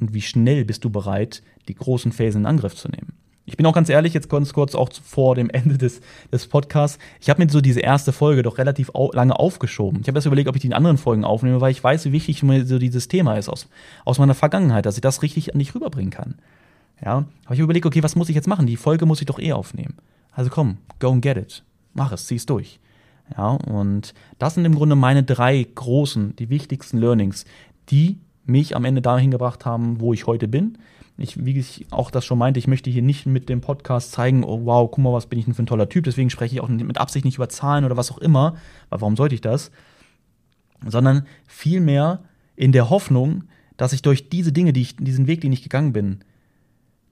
[0.01, 3.13] und wie schnell bist du bereit, die großen Phasen in Angriff zu nehmen.
[3.47, 6.01] Ich bin auch ganz ehrlich, jetzt ganz kurz auch vor dem Ende des,
[6.33, 6.99] des Podcasts.
[7.21, 10.01] Ich habe mir so diese erste Folge doch relativ au lange aufgeschoben.
[10.01, 12.43] Ich habe erst überlegt, ob ich die anderen Folgen aufnehme, weil ich weiß, wie wichtig
[12.43, 13.69] mir so dieses Thema ist aus,
[14.05, 16.37] aus meiner Vergangenheit, dass ich das richtig an dich rüberbringen kann.
[17.05, 18.67] Ja, habe ich überlegt, okay, was muss ich jetzt machen?
[18.67, 19.95] Die Folge muss ich doch eh aufnehmen.
[20.33, 21.65] Also komm, go and get it.
[21.95, 22.79] Mach es, zieh es durch.
[23.37, 27.45] Ja, und das sind im Grunde meine drei großen, die wichtigsten Learnings,
[27.91, 28.19] die
[28.51, 30.79] mich am Ende dahin gebracht haben, wo ich heute bin.
[31.17, 34.43] Ich, wie ich auch das schon meinte, ich möchte hier nicht mit dem Podcast zeigen,
[34.43, 36.05] oh wow, guck mal, was bin ich denn für ein toller Typ.
[36.05, 38.55] Deswegen spreche ich auch mit Absicht nicht über Zahlen oder was auch immer,
[38.89, 39.71] weil warum sollte ich das?
[40.87, 42.21] Sondern vielmehr
[42.57, 43.45] in der Hoffnung,
[43.77, 46.21] dass ich durch diese Dinge, die ich, diesen Weg, den ich gegangen bin,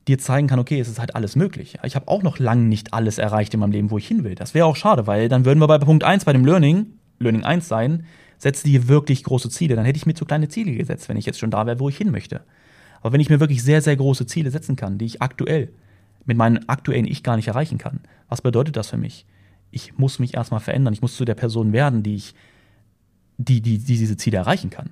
[0.09, 1.79] dir zeigen kann, okay, es ist halt alles möglich.
[1.85, 4.35] Ich habe auch noch lange nicht alles erreicht in meinem Leben, wo ich hin will.
[4.35, 6.87] Das wäre auch schade, weil dann würden wir bei Punkt 1 bei dem Learning,
[7.19, 8.05] Learning 1 sein,
[8.39, 9.77] setze dir wirklich große Ziele.
[9.77, 11.89] Dann hätte ich mir zu kleine Ziele gesetzt, wenn ich jetzt schon da wäre, wo
[11.89, 12.43] ich hin möchte.
[13.01, 15.71] Aber wenn ich mir wirklich sehr, sehr große Ziele setzen kann, die ich aktuell
[16.25, 19.27] mit meinem aktuellen Ich gar nicht erreichen kann, was bedeutet das für mich?
[19.71, 20.95] Ich muss mich erstmal verändern.
[20.95, 22.35] Ich muss zu der Person werden, die ich,
[23.37, 24.91] die, die, die diese Ziele erreichen kann.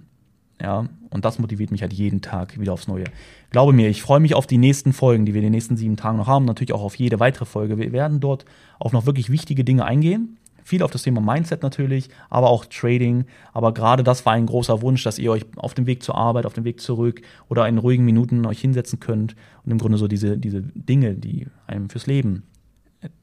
[0.60, 3.04] Ja, und das motiviert mich halt jeden Tag wieder aufs Neue.
[3.50, 5.96] Glaube mir, ich freue mich auf die nächsten Folgen, die wir in den nächsten sieben
[5.96, 6.46] Tagen noch haben.
[6.46, 7.76] Natürlich auch auf jede weitere Folge.
[7.76, 8.46] Wir werden dort
[8.78, 10.38] auf noch wirklich wichtige Dinge eingehen.
[10.66, 13.24] Viel auf das Thema Mindset natürlich, aber auch Trading.
[13.52, 16.44] Aber gerade das war ein großer Wunsch, dass ihr euch auf dem Weg zur Arbeit,
[16.44, 20.08] auf dem Weg zurück oder in ruhigen Minuten euch hinsetzen könnt und im Grunde so
[20.08, 22.42] diese, diese Dinge, die einem fürs Leben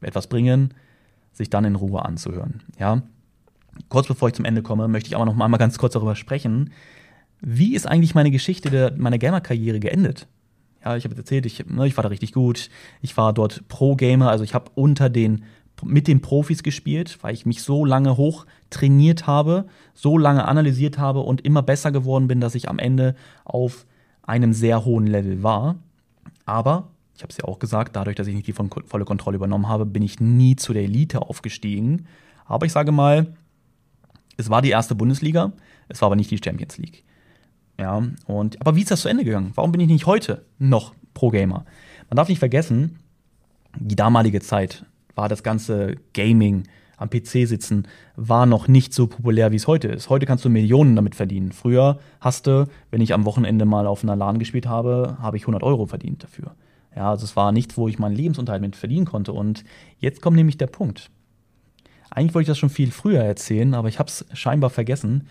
[0.00, 0.72] etwas bringen,
[1.32, 2.62] sich dann in Ruhe anzuhören.
[2.78, 3.02] Ja.
[3.90, 6.70] Kurz bevor ich zum Ende komme, möchte ich aber noch mal ganz kurz darüber sprechen,
[7.42, 10.28] wie ist eigentlich meine Geschichte der, meiner Gamer-Karriere geendet?
[10.82, 12.70] Ja, ich habe erzählt, ich, ne, ich war da richtig gut.
[13.02, 15.44] Ich war dort Pro-Gamer, also ich habe unter den
[15.84, 20.98] mit den Profis gespielt, weil ich mich so lange hoch trainiert habe, so lange analysiert
[20.98, 23.86] habe und immer besser geworden bin, dass ich am Ende auf
[24.22, 25.76] einem sehr hohen Level war.
[26.46, 29.68] Aber, ich habe es ja auch gesagt, dadurch, dass ich nicht die volle Kontrolle übernommen
[29.68, 32.06] habe, bin ich nie zu der Elite aufgestiegen.
[32.46, 33.34] Aber ich sage mal,
[34.36, 35.52] es war die erste Bundesliga,
[35.88, 37.04] es war aber nicht die Champions League.
[37.78, 39.52] Ja, und, aber wie ist das zu Ende gegangen?
[39.54, 41.64] Warum bin ich nicht heute noch Pro-Gamer?
[42.08, 42.98] Man darf nicht vergessen,
[43.78, 46.64] die damalige Zeit war das ganze Gaming
[46.96, 50.10] am PC sitzen, war noch nicht so populär, wie es heute ist.
[50.10, 51.52] Heute kannst du Millionen damit verdienen.
[51.52, 55.42] Früher hast du, wenn ich am Wochenende mal auf einer LAN gespielt habe, habe ich
[55.42, 56.54] 100 Euro verdient dafür.
[56.94, 59.32] Ja, also es war nichts, wo ich meinen Lebensunterhalt mit verdienen konnte.
[59.32, 59.64] Und
[59.98, 61.10] jetzt kommt nämlich der Punkt.
[62.10, 65.26] Eigentlich wollte ich das schon viel früher erzählen, aber ich habe es scheinbar vergessen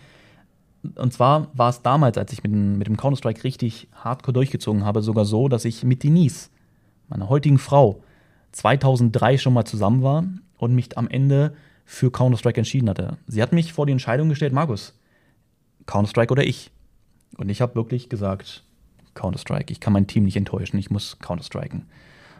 [0.96, 5.02] und zwar war es damals, als ich mit, mit dem Counter-Strike richtig hardcore durchgezogen habe,
[5.02, 6.50] sogar so, dass ich mit Denise,
[7.08, 8.02] meiner heutigen Frau,
[8.54, 10.24] 2003 schon mal zusammen war
[10.58, 13.18] und mich am Ende für Counter-Strike entschieden hatte.
[13.26, 14.98] Sie hat mich vor die Entscheidung gestellt, Markus,
[15.86, 16.70] Counter-Strike oder ich.
[17.36, 18.62] Und ich habe wirklich gesagt,
[19.14, 19.72] Counter-Strike.
[19.72, 21.86] Ich kann mein Team nicht enttäuschen, ich muss Counter-Striken.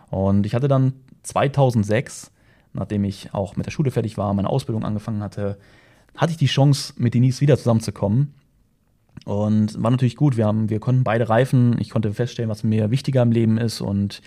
[0.09, 0.92] Und ich hatte dann
[1.24, 2.31] 2006,
[2.72, 5.59] nachdem ich auch mit der Schule fertig war, meine Ausbildung angefangen hatte,
[6.16, 8.35] hatte ich die Chance, mit Denise wieder zusammenzukommen.
[9.24, 10.37] Und war natürlich gut.
[10.37, 11.77] Wir, haben, wir konnten beide reifen.
[11.81, 13.81] Ich konnte feststellen, was mir wichtiger im Leben ist.
[13.81, 14.20] Und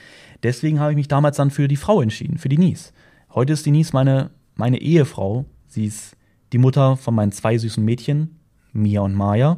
[0.44, 2.94] deswegen habe ich mich damals dann für die Frau entschieden, für Denise.
[3.34, 5.46] Heute ist Denise meine, meine Ehefrau.
[5.68, 6.16] Sie ist
[6.52, 8.40] die Mutter von meinen zwei süßen Mädchen,
[8.74, 9.54] Mia und Maya.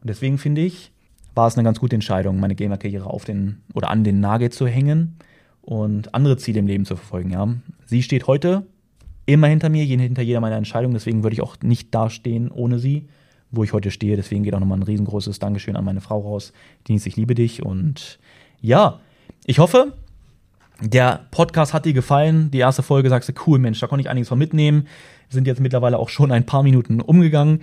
[0.00, 0.92] Und deswegen finde ich,
[1.34, 4.66] war es eine ganz gute Entscheidung, meine Gamer-Karriere auf den oder an den Nagel zu
[4.66, 5.16] hängen
[5.62, 7.30] und andere Ziele im Leben zu verfolgen.
[7.30, 7.48] Ja.
[7.86, 8.66] Sie steht heute
[9.26, 10.94] immer hinter mir, hinter jeder meiner Entscheidungen.
[10.94, 13.08] Deswegen würde ich auch nicht dastehen ohne sie,
[13.56, 14.16] wo ich heute stehe.
[14.16, 16.52] Deswegen geht auch nochmal ein riesengroßes Dankeschön an meine Frau raus.
[16.88, 17.62] Denise, ich liebe dich.
[17.62, 18.18] Und
[18.60, 19.00] ja,
[19.44, 19.92] ich hoffe,
[20.80, 22.50] der Podcast hat dir gefallen.
[22.50, 24.82] Die erste Folge sagst du, cool, Mensch, da konnte ich einiges von mitnehmen.
[25.28, 27.62] Wir sind jetzt mittlerweile auch schon ein paar Minuten umgegangen.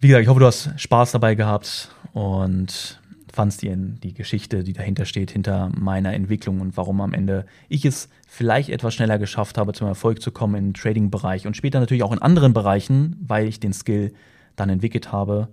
[0.00, 3.00] Wie gesagt, ich hoffe, du hast Spaß dabei gehabt und
[3.34, 7.84] fandst die, die Geschichte, die dahinter steht, hinter meiner Entwicklung und warum am Ende ich
[7.84, 12.04] es vielleicht etwas schneller geschafft habe, zum Erfolg zu kommen im Trading-Bereich und später natürlich
[12.04, 14.14] auch in anderen Bereichen, weil ich den Skill
[14.56, 15.48] dann entwickelt habe.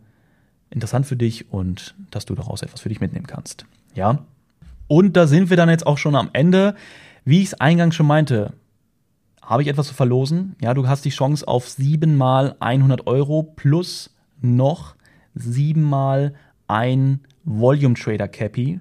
[0.69, 3.65] Interessant für dich und dass du daraus etwas für dich mitnehmen kannst.
[3.93, 4.19] Ja.
[4.87, 6.75] Und da sind wir dann jetzt auch schon am Ende.
[7.25, 8.53] Wie ich es eingangs schon meinte,
[9.41, 10.55] habe ich etwas zu verlosen.
[10.61, 14.11] Ja, du hast die Chance auf siebenmal 100 Euro plus
[14.41, 14.95] noch
[15.33, 16.33] siebenmal
[16.67, 18.79] ein Volume Trader Cappy,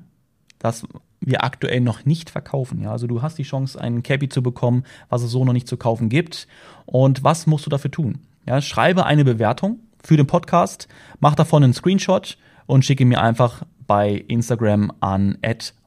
[0.59, 0.87] das
[1.21, 2.83] wir aktuell noch nicht verkaufen.
[2.83, 2.93] Ja?
[2.93, 5.77] Also du hast die Chance, einen Cappy zu bekommen, was es so noch nicht zu
[5.77, 6.47] kaufen gibt.
[6.87, 8.19] Und was musst du dafür tun?
[8.47, 10.89] Ja, schreibe eine Bewertung für den Podcast,
[11.21, 15.39] mach davon einen Screenshot und schicke mir einfach bei Instagram an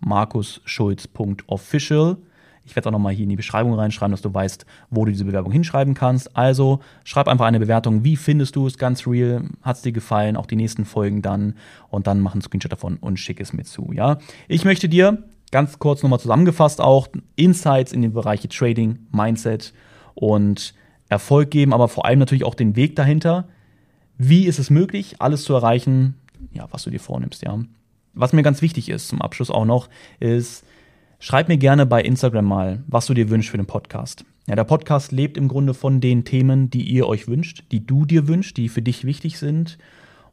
[0.01, 2.17] markusschulz.official.
[2.65, 5.25] Ich werde auch nochmal hier in die Beschreibung reinschreiben, dass du weißt, wo du diese
[5.25, 6.35] Bewerbung hinschreiben kannst.
[6.35, 8.03] Also schreib einfach eine Bewertung.
[8.03, 8.77] Wie findest du es?
[8.77, 9.43] Ganz real.
[9.61, 10.37] Hat es dir gefallen?
[10.37, 11.55] Auch die nächsten Folgen dann.
[11.89, 13.91] Und dann mach einen Screenshot davon und schick es mir zu.
[13.93, 19.73] Ja, ich möchte dir ganz kurz nochmal zusammengefasst auch Insights in den Bereiche Trading, Mindset
[20.15, 20.73] und
[21.09, 23.47] Erfolg geben, aber vor allem natürlich auch den Weg dahinter.
[24.17, 26.15] Wie ist es möglich, alles zu erreichen,
[26.51, 27.59] ja, was du dir vornimmst, ja.
[28.13, 29.89] Was mir ganz wichtig ist zum Abschluss auch noch,
[30.19, 30.63] ist,
[31.25, 34.25] Schreib mir gerne bei Instagram mal, was du dir wünschst für den Podcast.
[34.45, 38.03] Ja, der Podcast lebt im Grunde von den Themen, die ihr euch wünscht, die du
[38.03, 39.77] dir wünschst, die für dich wichtig sind.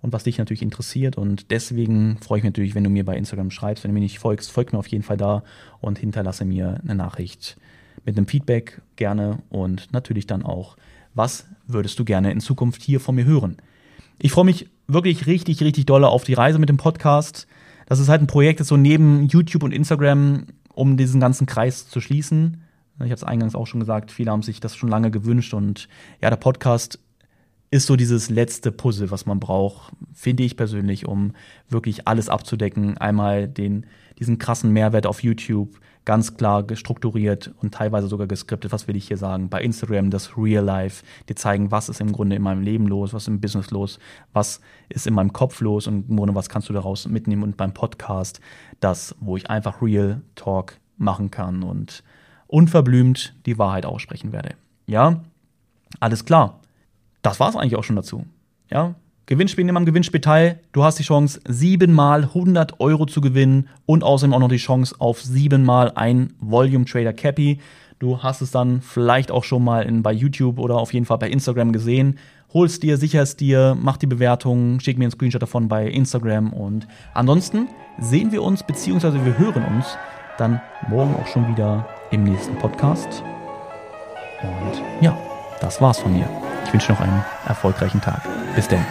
[0.03, 1.17] und was dich natürlich interessiert.
[1.17, 3.85] Und deswegen freue ich mich natürlich, wenn du mir bei Instagram schreibst.
[3.85, 5.45] Wenn du mir nicht folgst, folg mir auf jeden Fall da
[5.81, 7.57] und hinterlasse mir eine Nachricht
[8.05, 10.77] mit einem Feedback gerne und natürlich dann auch,
[11.15, 13.59] was würdest du gerne in Zukunft hier von mir hören.
[14.23, 17.47] Ich freue mich wirklich richtig, richtig dolle auf die Reise mit dem Podcast.
[17.87, 20.45] Das ist halt ein Projekt, das so neben YouTube und Instagram,
[20.75, 22.63] um diesen ganzen Kreis zu schließen.
[22.97, 25.89] Ich habe es eingangs auch schon gesagt, viele haben sich das schon lange gewünscht und
[26.21, 26.99] ja, der Podcast
[27.71, 31.35] ist so dieses letzte Puzzle, was man braucht, finde ich persönlich, um
[31.69, 32.99] wirklich alles abzudecken.
[32.99, 33.87] Einmal den,
[34.19, 38.73] diesen krassen Mehrwert auf YouTube, ganz klar strukturiert und teilweise sogar geskriptet.
[38.73, 39.49] Was will ich hier sagen?
[39.49, 43.15] Bei Instagram das Real Life, die zeigen, was ist im Grunde in meinem Leben los,
[43.15, 44.01] was ist im Business los,
[44.33, 47.45] was ist in meinem Kopf los und im Grunde, was kannst du daraus mitnehmen.
[47.45, 48.41] Und beim Podcast
[48.81, 52.03] das, wo ich einfach Real Talk machen kann und
[52.49, 54.57] unverblümt die Wahrheit aussprechen werde.
[54.87, 55.23] Ja,
[56.01, 56.60] alles klar
[57.23, 58.25] das war es eigentlich auch schon dazu.
[58.71, 58.95] Ja,
[59.31, 60.59] Gewinnspiel, nimm am Gewinnspiel teil.
[60.73, 64.97] Du hast die Chance, siebenmal 100 Euro zu gewinnen und außerdem auch noch die Chance
[64.99, 67.61] auf siebenmal ein Volume Trader Cappy.
[68.01, 71.19] Du hast es dann vielleicht auch schon mal in, bei YouTube oder auf jeden Fall
[71.19, 72.19] bei Instagram gesehen.
[72.53, 76.89] Hol's dir, sicherst dir, mach die Bewertung, schick mir einen Screenshot davon bei Instagram und
[77.15, 77.69] ansonsten
[78.01, 79.97] sehen wir uns beziehungsweise wir hören uns
[80.39, 83.23] dann morgen auch schon wieder im nächsten Podcast.
[84.43, 85.17] Und ja,
[85.61, 86.29] das war's von mir.
[86.65, 88.23] Ich wünsche noch einen erfolgreichen Tag.
[88.55, 88.85] Bis denn.